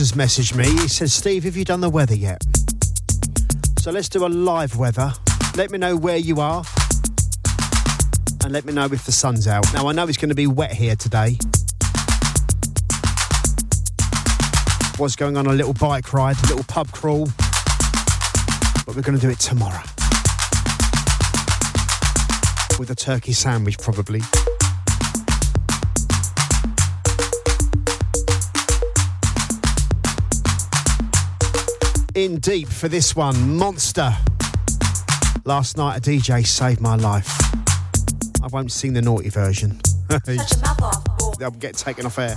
[0.00, 0.64] has messaged me.
[0.64, 2.42] He says, Steve, have you done the weather yet?
[3.80, 5.12] So let's do a live weather.
[5.56, 6.64] Let me know where you are
[8.42, 9.70] and let me know if the sun's out.
[9.74, 11.36] Now, I know it's going to be wet here today.
[14.98, 17.26] Was going on a little bike ride, a little pub crawl,
[18.86, 19.82] but we're going to do it tomorrow
[22.78, 24.22] with a turkey sandwich, probably.
[32.20, 34.14] Indeep for this one Monster.
[35.46, 37.40] Last night, a DJ saved my life.
[38.42, 39.80] I won't sing the naughty version.
[41.38, 42.36] They'll get taken off air.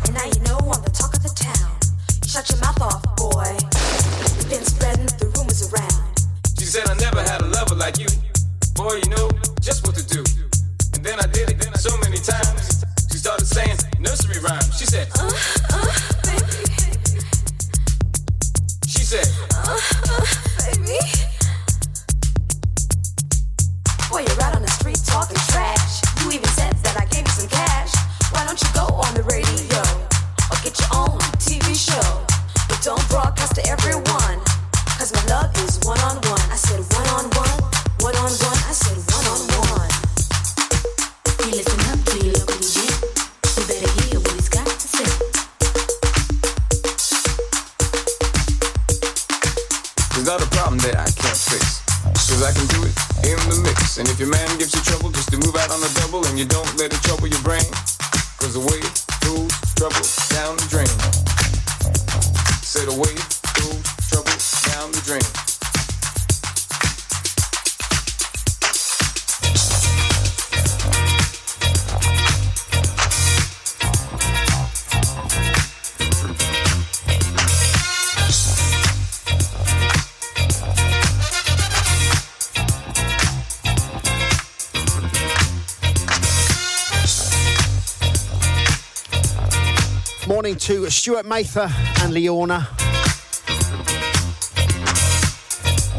[91.04, 91.70] Stuart Mather
[92.02, 92.66] and Leona.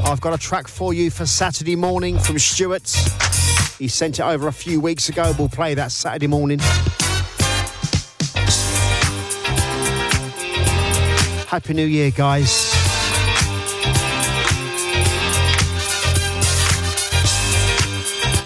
[0.02, 2.88] I've got a track for you for Saturday morning from Stuart.
[3.78, 5.34] He sent it over a few weeks ago.
[5.38, 6.58] We'll play that Saturday morning.
[11.48, 12.72] Happy New Year, guys.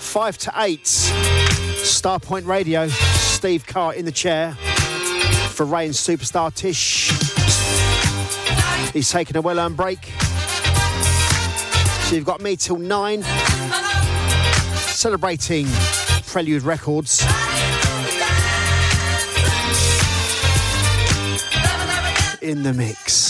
[0.01, 4.59] Five to eight, Starpoint Radio, Steve Carr in the chair
[5.59, 7.09] for Rain Superstar Tish.
[8.93, 10.05] He's taking a well earned break.
[12.05, 13.25] So you've got me till nine,
[14.85, 15.67] celebrating
[16.27, 17.23] Prelude Records.
[22.41, 23.28] In the mix.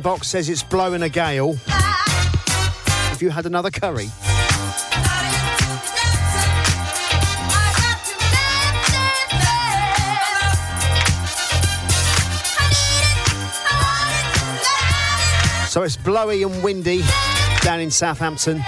[0.00, 1.54] Box says it's blowing a gale.
[1.66, 4.08] Have you had another curry?
[15.68, 17.02] So it's blowy and windy
[17.62, 18.62] down in Southampton.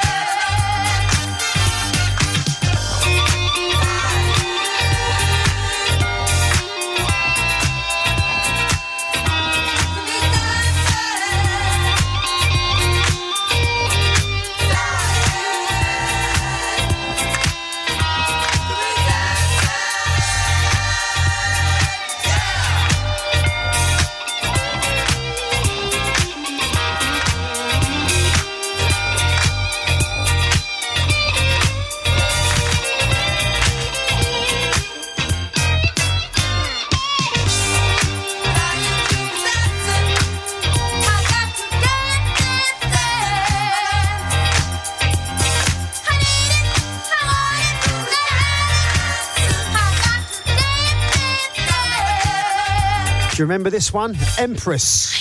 [53.52, 54.16] Remember this one?
[54.38, 55.12] Empress.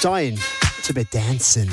[0.00, 0.38] Dying
[0.84, 1.68] to be dancing.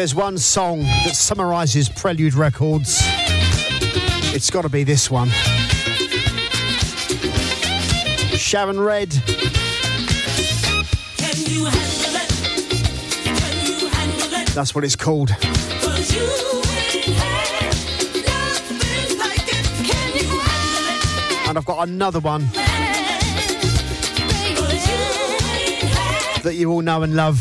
[0.00, 3.00] There's one song that summarises Prelude Records,
[4.34, 5.28] it's got to be this one.
[8.34, 9.10] Sharon Redd.
[11.18, 12.30] Can you handle it?
[13.24, 14.48] Can you handle it?
[14.54, 15.32] That's what it's called.
[15.36, 16.62] 'Cause you
[16.94, 17.74] ain't had
[18.24, 19.66] nothing like it.
[19.86, 21.48] Can you handle it?
[21.50, 22.48] And I've got another one
[26.42, 27.38] that you all know and love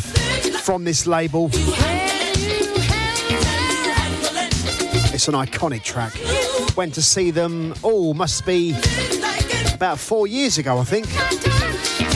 [0.61, 1.49] from this label.
[5.19, 6.13] It's an iconic track.
[6.77, 8.73] Went to see them, oh, must be
[9.73, 11.07] about four years ago, I think.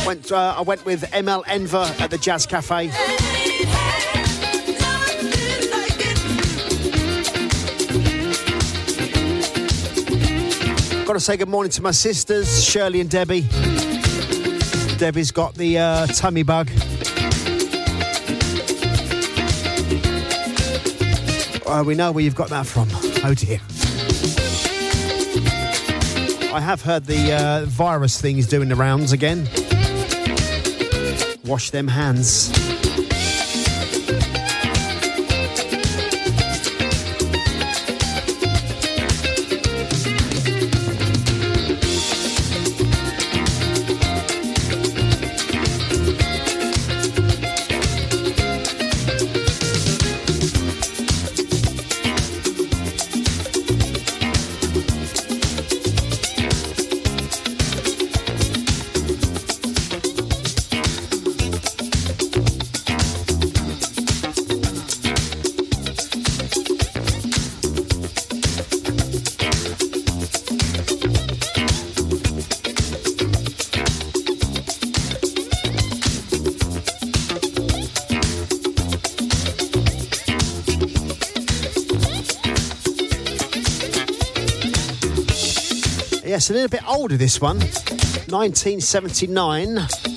[0.08, 2.88] Went, uh, I went with ML Enver at the Jazz Cafe.
[11.06, 13.42] Got to say good morning to my sisters, Shirley and Debbie.
[14.98, 16.70] Debbie's got the uh, tummy bug.
[21.74, 22.88] Uh, we know where you've got that from.
[23.24, 23.60] Oh dear.
[26.54, 29.50] I have heard the uh, virus thing is doing the rounds again.
[31.46, 32.73] Wash them hands.
[86.44, 87.58] Yes, a little bit older this one.
[87.58, 90.13] 1979.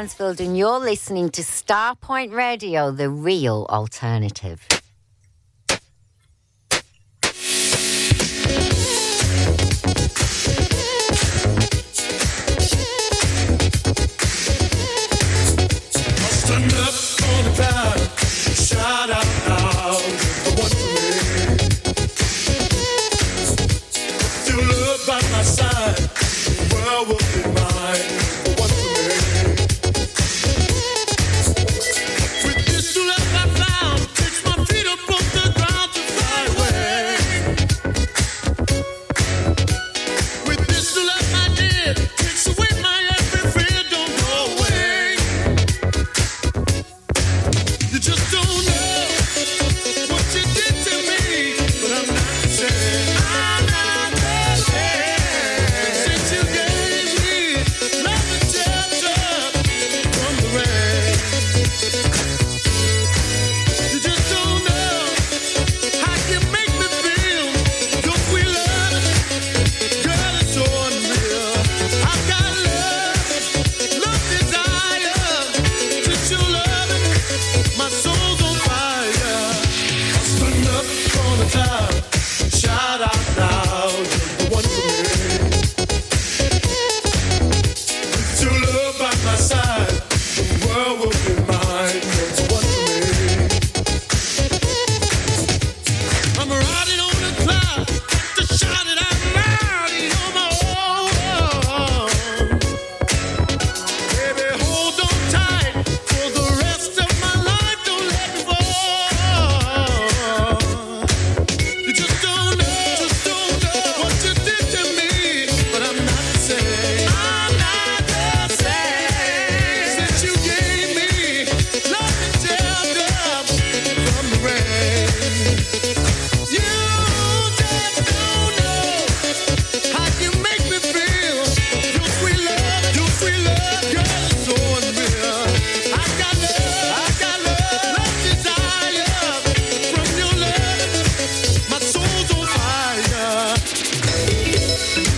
[0.00, 4.69] Stansfield, and you're listening to Starpoint Radio, the real alternative.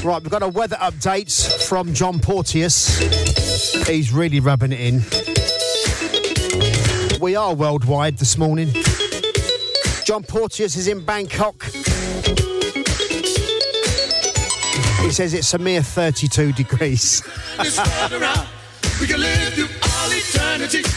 [0.04, 1.30] Right, we've got a weather update
[1.68, 2.98] from John Porteous.
[3.86, 5.00] He's really rubbing it in.
[7.20, 8.72] We are worldwide this morning.
[10.04, 11.62] John Porteous is in Bangkok.
[15.02, 17.22] He says it's a mere 32 degrees.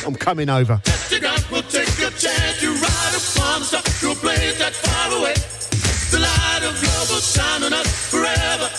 [0.04, 0.82] I'm coming over.
[6.16, 8.70] The light of love will shine on us forever.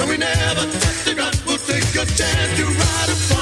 [0.00, 1.40] And we never touch the ground.
[1.46, 3.33] We'll take a chance to ride a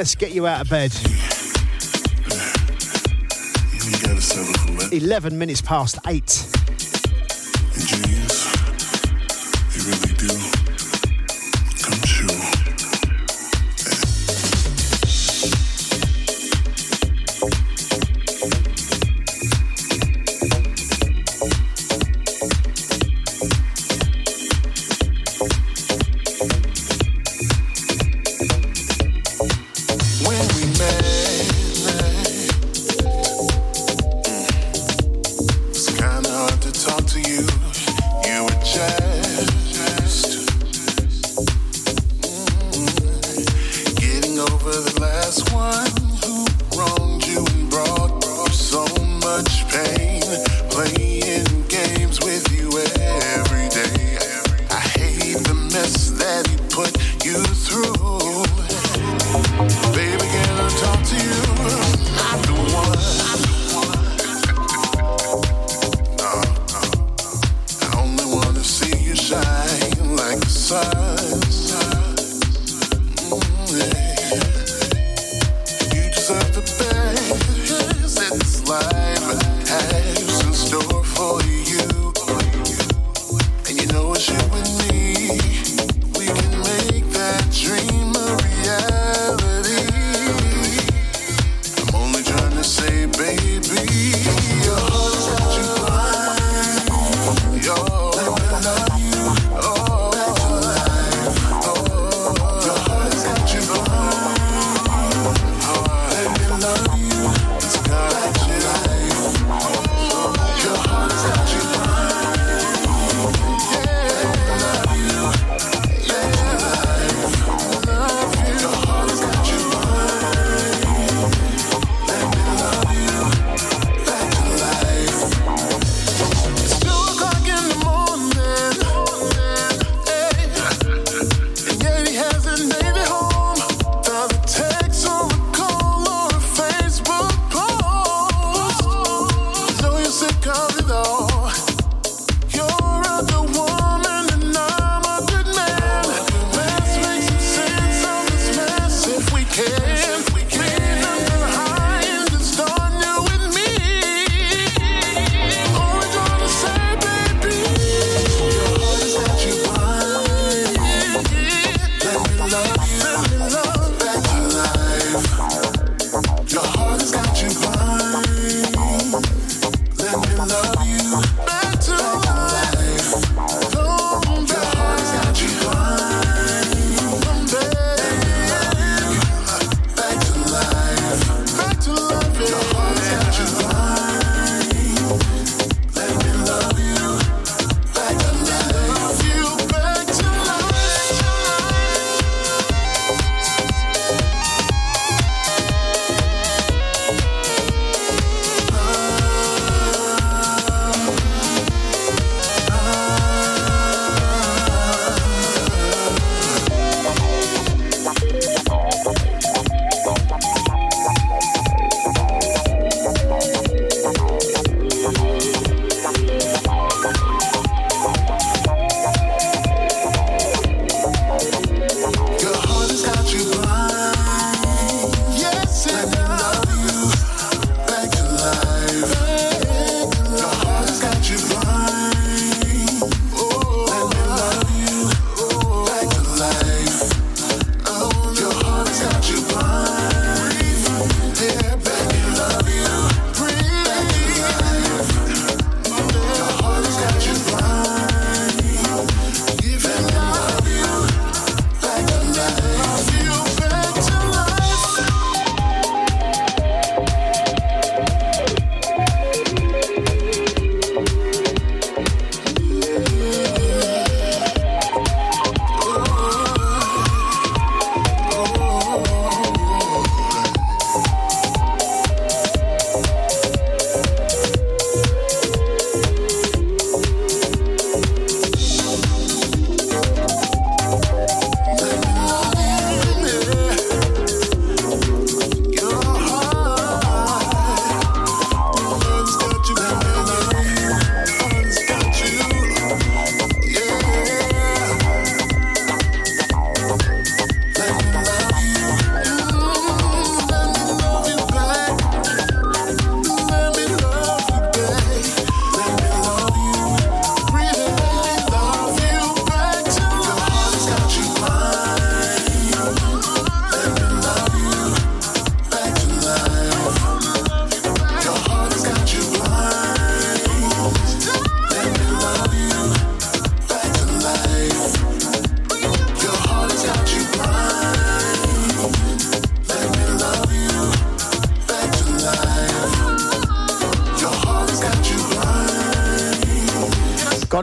[0.00, 0.90] let's get you out of bed.
[4.94, 6.49] 11 minutes past 8.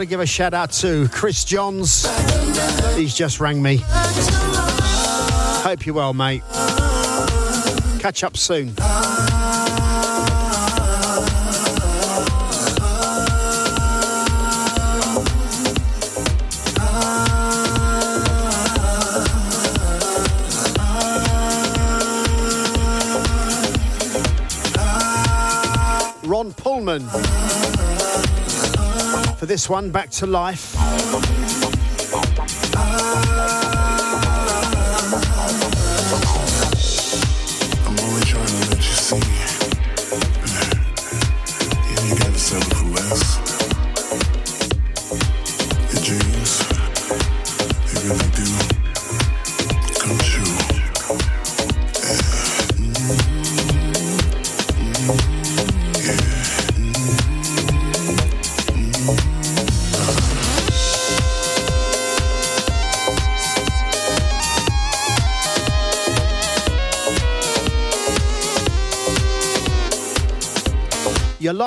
[0.07, 2.07] To give a shout out to Chris Johns.
[2.95, 3.81] He's just rang me.
[5.63, 6.43] Hope you're well, mate.
[7.99, 8.73] Catch up soon.
[29.57, 31.56] This one, Back to Life.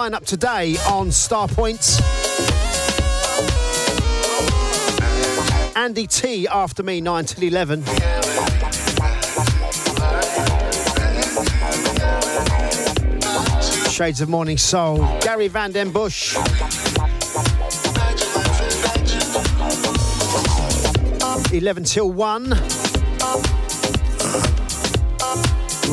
[0.01, 2.01] Lineup today on Starpoints.
[5.77, 7.85] Andy T after me, 9 till 11.
[13.91, 15.07] Shades of Morning Soul.
[15.21, 16.35] Gary Van Den Bush.
[21.53, 22.55] Eleven till one.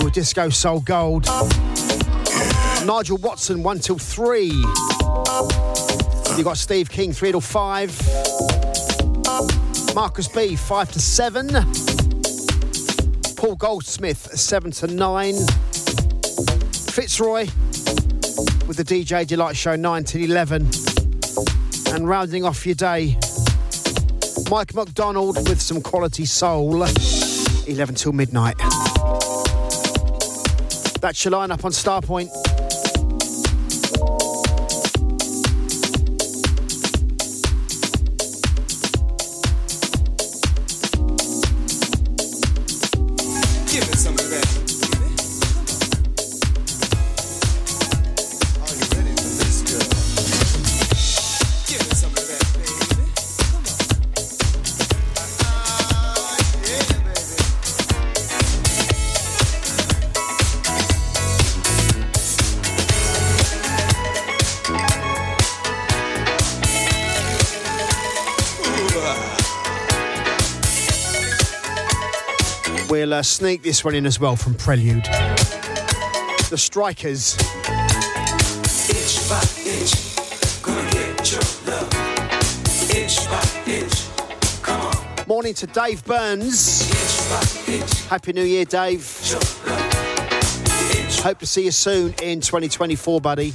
[0.01, 1.27] Ooh, Disco Soul Gold.
[2.87, 4.45] Nigel Watson, 1 till 3.
[6.37, 8.01] You've got Steve King, 3 till 5.
[9.93, 11.49] Marcus B, 5 to 7.
[13.35, 15.33] Paul Goldsmith, 7 to 9.
[16.93, 17.49] Fitzroy
[18.67, 20.69] with the DJ Delight Show, 9 till 11.
[21.87, 23.17] And rounding off your day,
[24.49, 26.83] Mike McDonald with some quality soul,
[27.67, 28.55] 11 till midnight.
[31.01, 32.36] That's your lineup on Starpoint.
[73.17, 75.03] Uh, sneak this one in as well from Prelude.
[76.49, 77.35] The Strikers.
[78.89, 81.91] Inch by inch, gonna get your love.
[82.95, 85.25] Inch by inch, come on.
[85.27, 86.87] Morning to Dave Burns.
[86.89, 89.03] Inch by inch, Happy New Year, Dave.
[91.23, 93.53] Hope to see you soon in 2024, buddy.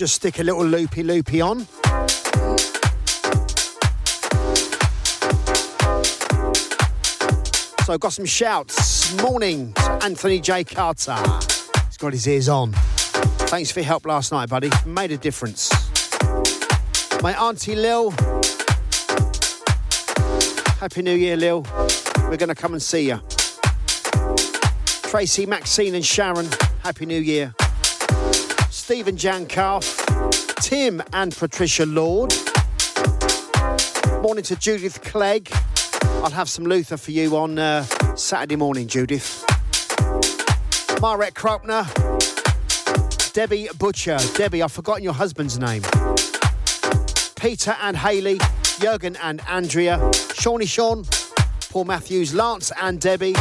[0.00, 1.66] Just stick a little loopy loopy on.
[7.84, 9.14] So I've got some shouts.
[9.20, 10.64] Morning Anthony J.
[10.64, 11.18] Carter.
[11.84, 12.72] He's got his ears on.
[13.52, 14.70] Thanks for your help last night, buddy.
[14.86, 15.68] Made a difference.
[17.20, 18.12] My auntie Lil.
[20.78, 21.66] Happy New Year, Lil.
[22.20, 23.20] We're going to come and see you.
[25.02, 26.48] Tracy, Maxine, and Sharon.
[26.82, 27.52] Happy New Year.
[28.90, 30.04] Stephen Jankarth.
[30.56, 32.34] Tim and Patricia Lord.
[34.20, 35.48] Morning to Judith Clegg.
[36.24, 37.84] I'll have some Luther for you on uh,
[38.16, 39.44] Saturday morning, Judith.
[41.00, 41.86] Marek Kropner.
[43.32, 44.18] Debbie Butcher.
[44.34, 45.82] Debbie, I've forgotten your husband's name.
[47.36, 48.40] Peter and Haley.
[48.80, 50.10] Jurgen and Andrea.
[50.34, 51.04] Shawnee Sean.
[51.70, 52.34] Paul Matthews.
[52.34, 53.34] Lance and Debbie.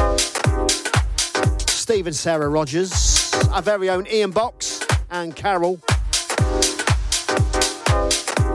[1.66, 3.34] Steve and Sarah Rogers.
[3.52, 4.79] Our very own Ian Box
[5.12, 5.80] and Carol.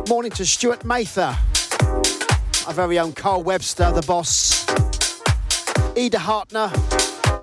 [0.08, 1.36] Morning to Stuart Mather.
[2.66, 4.66] Our very own Carl Webster, the boss.
[5.96, 6.70] Ida Hartner.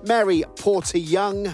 [0.06, 1.52] Mary Porter Young.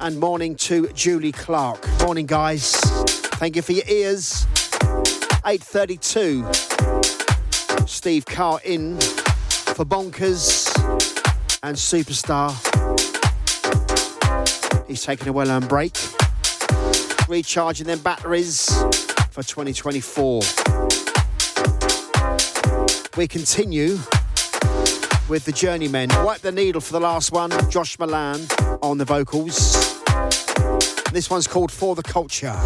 [0.00, 1.86] And morning to Julie Clark.
[2.00, 2.72] Morning, guys.
[3.40, 4.46] Thank you for your ears.
[5.44, 7.88] 8.32.
[7.88, 10.68] Steve Carr in for Bonkers
[11.62, 12.69] and Superstar.
[14.90, 15.96] He's taking a well-earned break.
[17.28, 18.66] Recharging them batteries
[19.30, 20.42] for 2024.
[23.16, 23.98] We continue
[25.28, 26.08] with the Journeymen.
[26.24, 27.52] Wipe the needle for the last one.
[27.70, 28.40] Josh Milan
[28.82, 29.74] on the vocals.
[31.12, 32.58] This one's called For the Culture.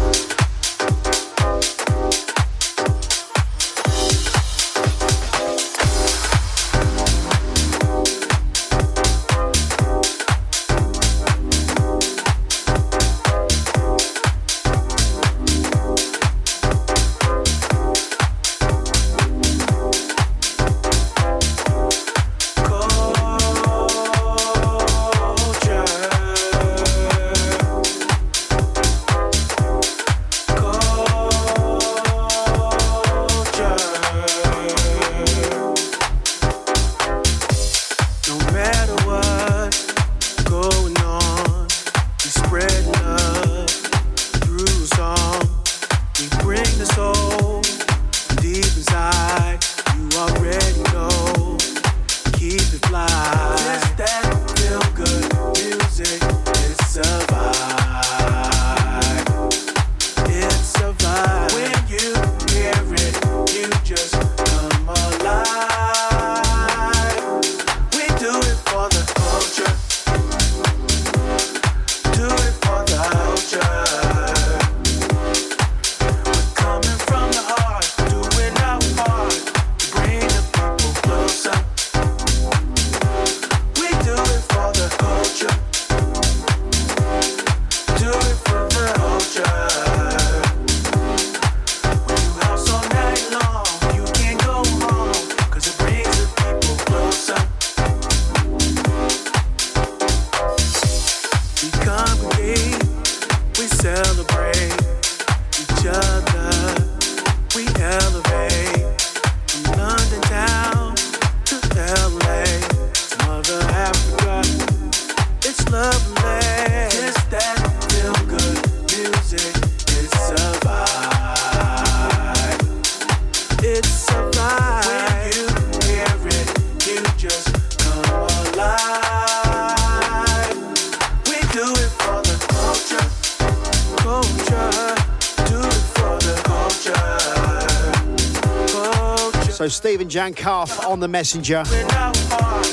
[140.15, 141.63] Stephen Jankarth on the messenger.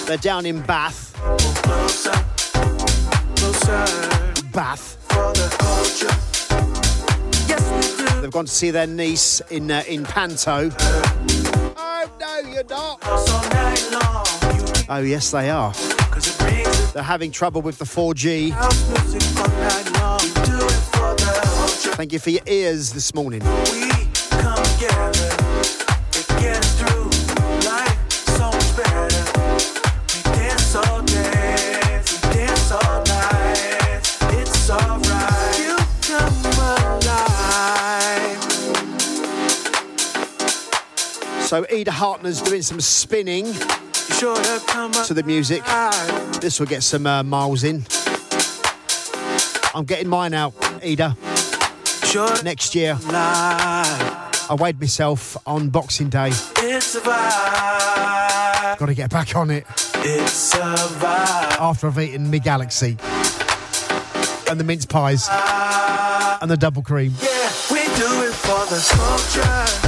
[0.06, 1.12] They're down in Bath.
[4.52, 4.96] Bath.
[8.20, 10.70] They've gone to see their niece in uh, in Panto.
[11.76, 13.00] Oh no, you're not.
[14.88, 15.72] Oh yes, they are.
[16.92, 18.52] They're having trouble with the 4G.
[21.96, 23.42] Thank you for your ears this morning.
[41.52, 45.62] So Ida Hartner's doing some spinning to the music.
[46.40, 47.84] This will get some uh, miles in.
[49.74, 51.14] I'm getting mine out, Ida.
[52.42, 52.96] Next year.
[53.04, 56.30] I weighed myself on Boxing Day.
[56.54, 56.80] Got
[58.86, 59.66] to get back on it.
[59.96, 61.60] It's a vibe.
[61.60, 62.96] After I've eaten me Galaxy
[64.48, 65.28] and the mince pies
[66.40, 67.12] and the double cream.
[67.20, 69.81] Yeah, we do it for the culture.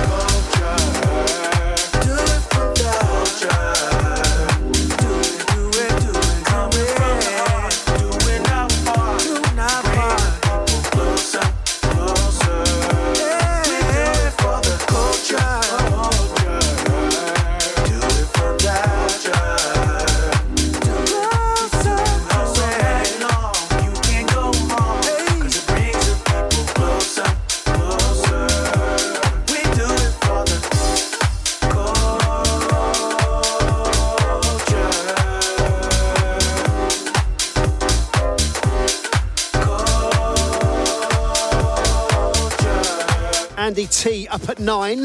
[44.65, 45.05] Nine.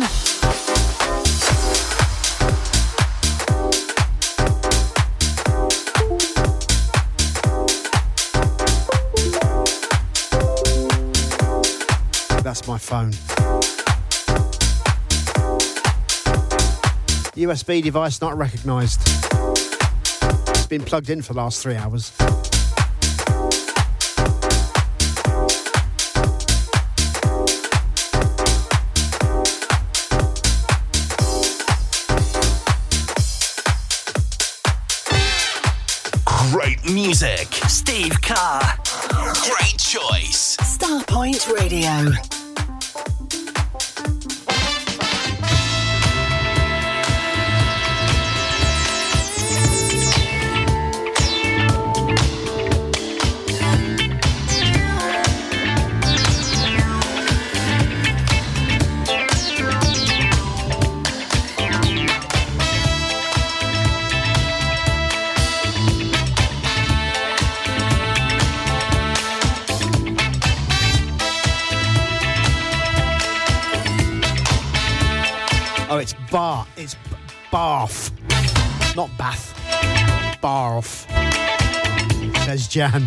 [12.42, 13.12] That's my phone.
[17.36, 19.02] USB device not recognised.
[20.50, 22.12] It's been plugged in for the last three hours.
[37.02, 37.48] Music.
[37.68, 38.62] Steve Carr.
[39.46, 40.58] Great choice.
[40.62, 42.39] Starpoint Radio.
[76.80, 77.00] It's b-
[77.52, 78.10] bath.
[78.96, 79.54] Not bath.
[80.42, 81.06] Bath.
[82.46, 83.06] Says Jan.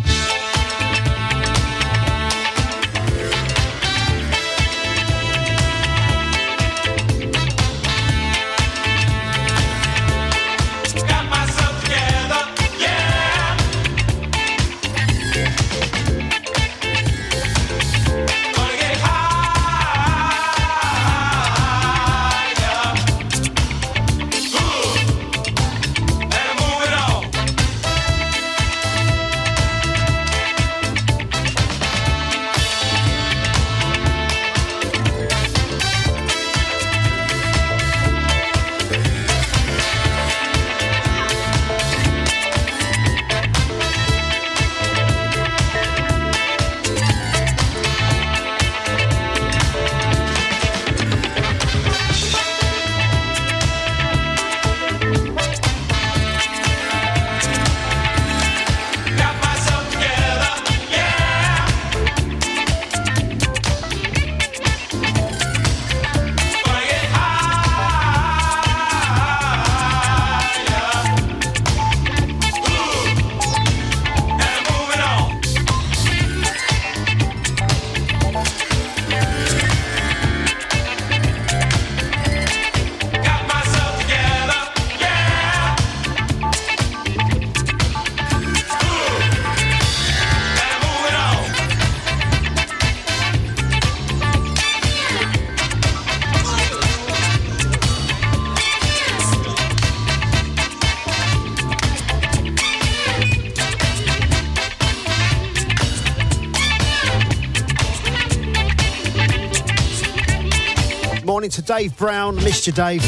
[111.65, 112.35] Dave Brown.
[112.35, 113.01] Missed you, Dave.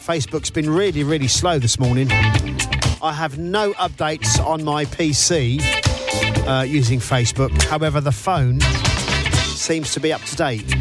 [0.00, 2.10] Facebook's been really, really slow this morning.
[3.02, 5.60] I have no updates on my PC
[6.46, 7.62] uh, using Facebook.
[7.64, 8.60] However, the phone
[9.54, 10.74] seems to be up to date.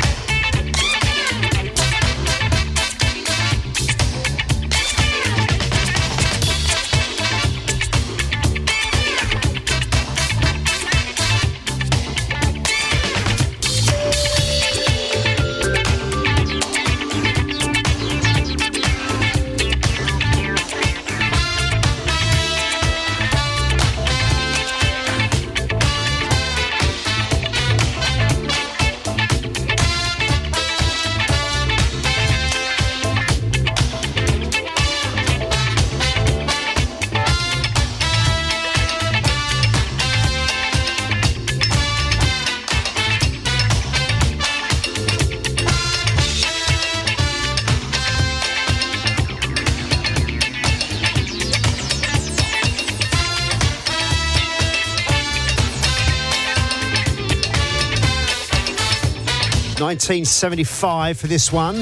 [59.89, 61.77] 1975 for this one.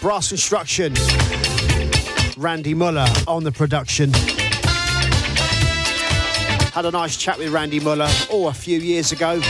[0.00, 0.94] Brass Construction.
[2.36, 4.12] Randy Muller on the production.
[6.72, 9.40] Had a nice chat with Randy Muller, oh, a few years ago.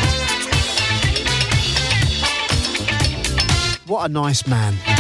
[3.87, 4.96] What a nice man.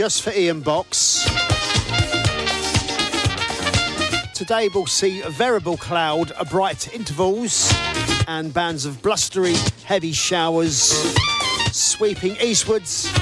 [0.00, 1.28] Just for Ian Box.
[4.32, 7.70] Today we'll see a variable cloud, a bright intervals,
[8.26, 10.74] and bands of blustery, heavy showers
[11.70, 13.12] sweeping eastwards.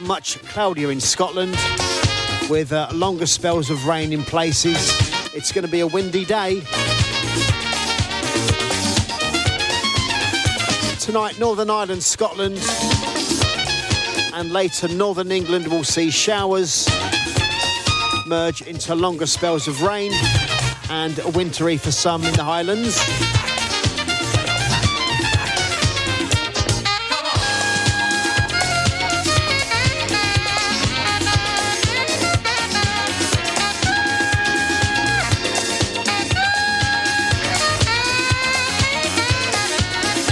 [0.00, 1.56] Much cloudier in Scotland,
[2.50, 4.90] with uh, longer spells of rain in places.
[5.34, 6.60] It's going to be a windy day.
[11.00, 12.58] Tonight, Northern Ireland, Scotland,
[14.40, 16.88] and later Northern England will see showers
[18.26, 20.12] merge into longer spells of rain
[20.88, 22.98] and wintry for some in the Highlands.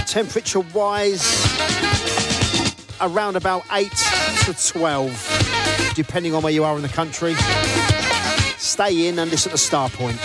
[0.07, 1.68] Temperature wise,
[3.01, 3.91] around about 8
[4.45, 7.35] to 12, depending on where you are in the country.
[8.57, 10.17] Stay in and listen to Starpoint.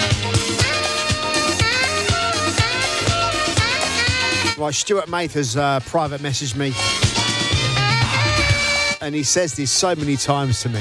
[4.56, 6.72] Right, Stuart Mathers uh, private messaged me.
[9.00, 10.80] And he says this so many times to me.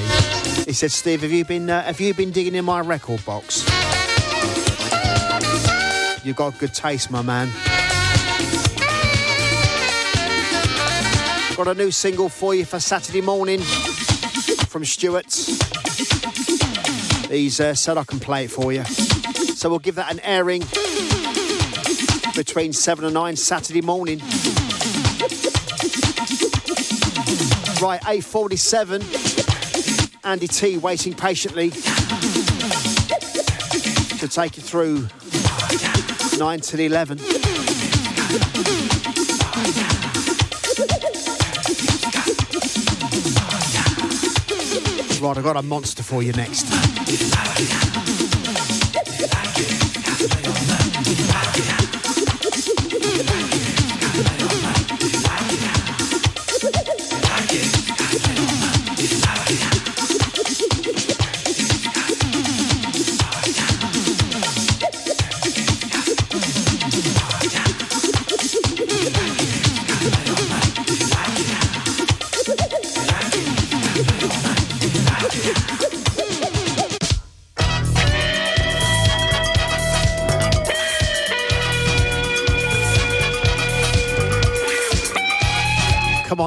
[0.65, 3.63] He said, Steve, have you been, uh, have you been digging in my record box?
[6.23, 7.49] You've got good taste, my man.
[11.55, 15.31] Got a new single for you for Saturday morning from Stuart.
[17.29, 18.83] He's uh, said I can play it for you.
[18.83, 20.63] So we'll give that an airing
[22.35, 24.17] between 7 and 9 Saturday morning.
[27.79, 30.25] Right, 8.47.
[30.25, 31.69] Andy T waiting patiently
[34.17, 35.07] to take you through
[36.39, 37.52] 9 till 11.
[45.23, 46.65] Right, I've got a monster for you next.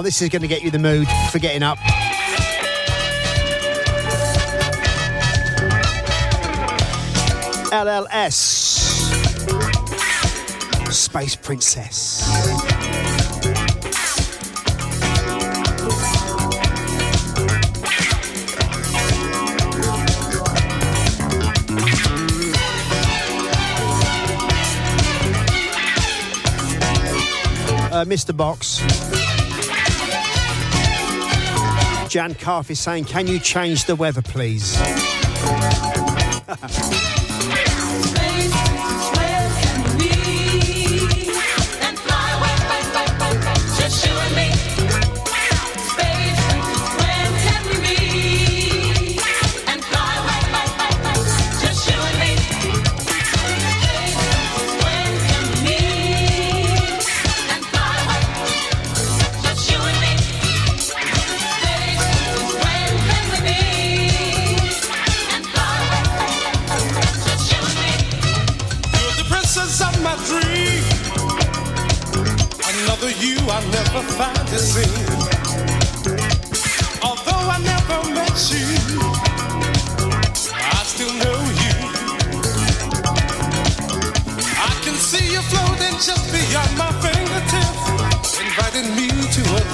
[0.06, 1.78] This is going to get you the mood for getting up.
[7.72, 8.32] LLS
[10.92, 12.22] Space Princess.
[27.90, 28.36] Uh, Mr.
[28.36, 29.15] Box.
[32.08, 34.76] Jan Carf is saying, Can you change the weather, please?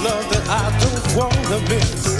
[0.02, 2.11] love that I don't wanna miss.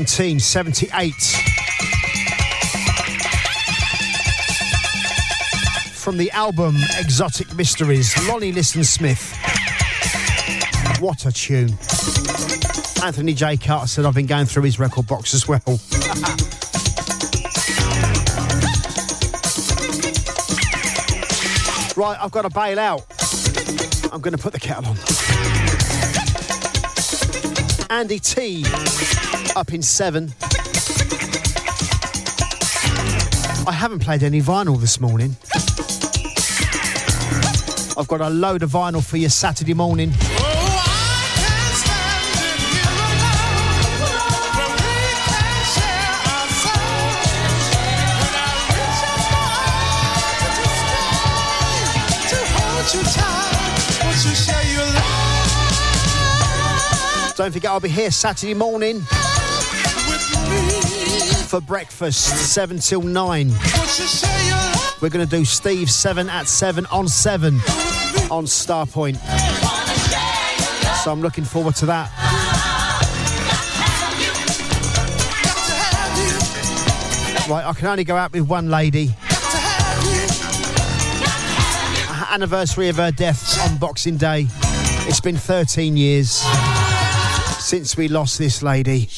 [0.00, 1.12] 1978.
[5.92, 9.36] From the album Exotic Mysteries, Lonnie Liston Smith.
[11.00, 11.76] What a tune.
[13.04, 13.58] Anthony J.
[13.58, 15.60] Carter said I've been going through his record box as well.
[21.94, 23.04] right, I've got to bail out.
[24.10, 24.96] I'm going to put the kettle on.
[27.90, 28.64] Andy T
[29.56, 30.32] up in seven.
[33.66, 35.36] I haven't played any vinyl this morning.
[37.96, 40.10] I've got a load of vinyl for you Saturday morning.
[57.36, 59.02] Don't forget, I'll be here Saturday morning
[61.50, 63.48] for breakfast, 7 till 9.
[65.02, 67.54] We're going to do Steve 7 at 7 on 7
[68.30, 69.16] on Starpoint.
[71.02, 72.08] So I'm looking forward to that.
[77.50, 79.10] Right, I can only go out with one lady.
[82.30, 84.46] Anniversary of her death on Boxing Day.
[85.08, 86.30] It's been 13 years
[87.58, 89.08] since we lost this lady.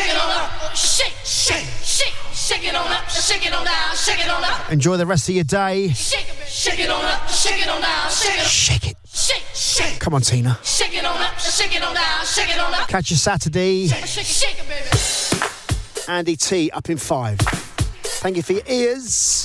[0.00, 3.94] Shake it on up, shake, shake, shake, shake it on up, shake it on down,
[3.96, 5.88] shake it on up, Enjoy the rest of your day.
[5.90, 8.96] shake it, shake it on up, shake it on down, shake it, Shake it.
[9.12, 10.56] shake, shake, Come on, Teena.
[10.64, 13.88] shake it on up, shake it on down, shake it on up, Catch you Saturday.
[13.88, 16.06] shake, shake, shake it, baby.
[16.08, 17.38] Andy T up in five.
[17.38, 19.44] Thank you for your ears.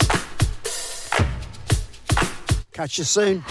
[2.71, 3.43] Catch you soon.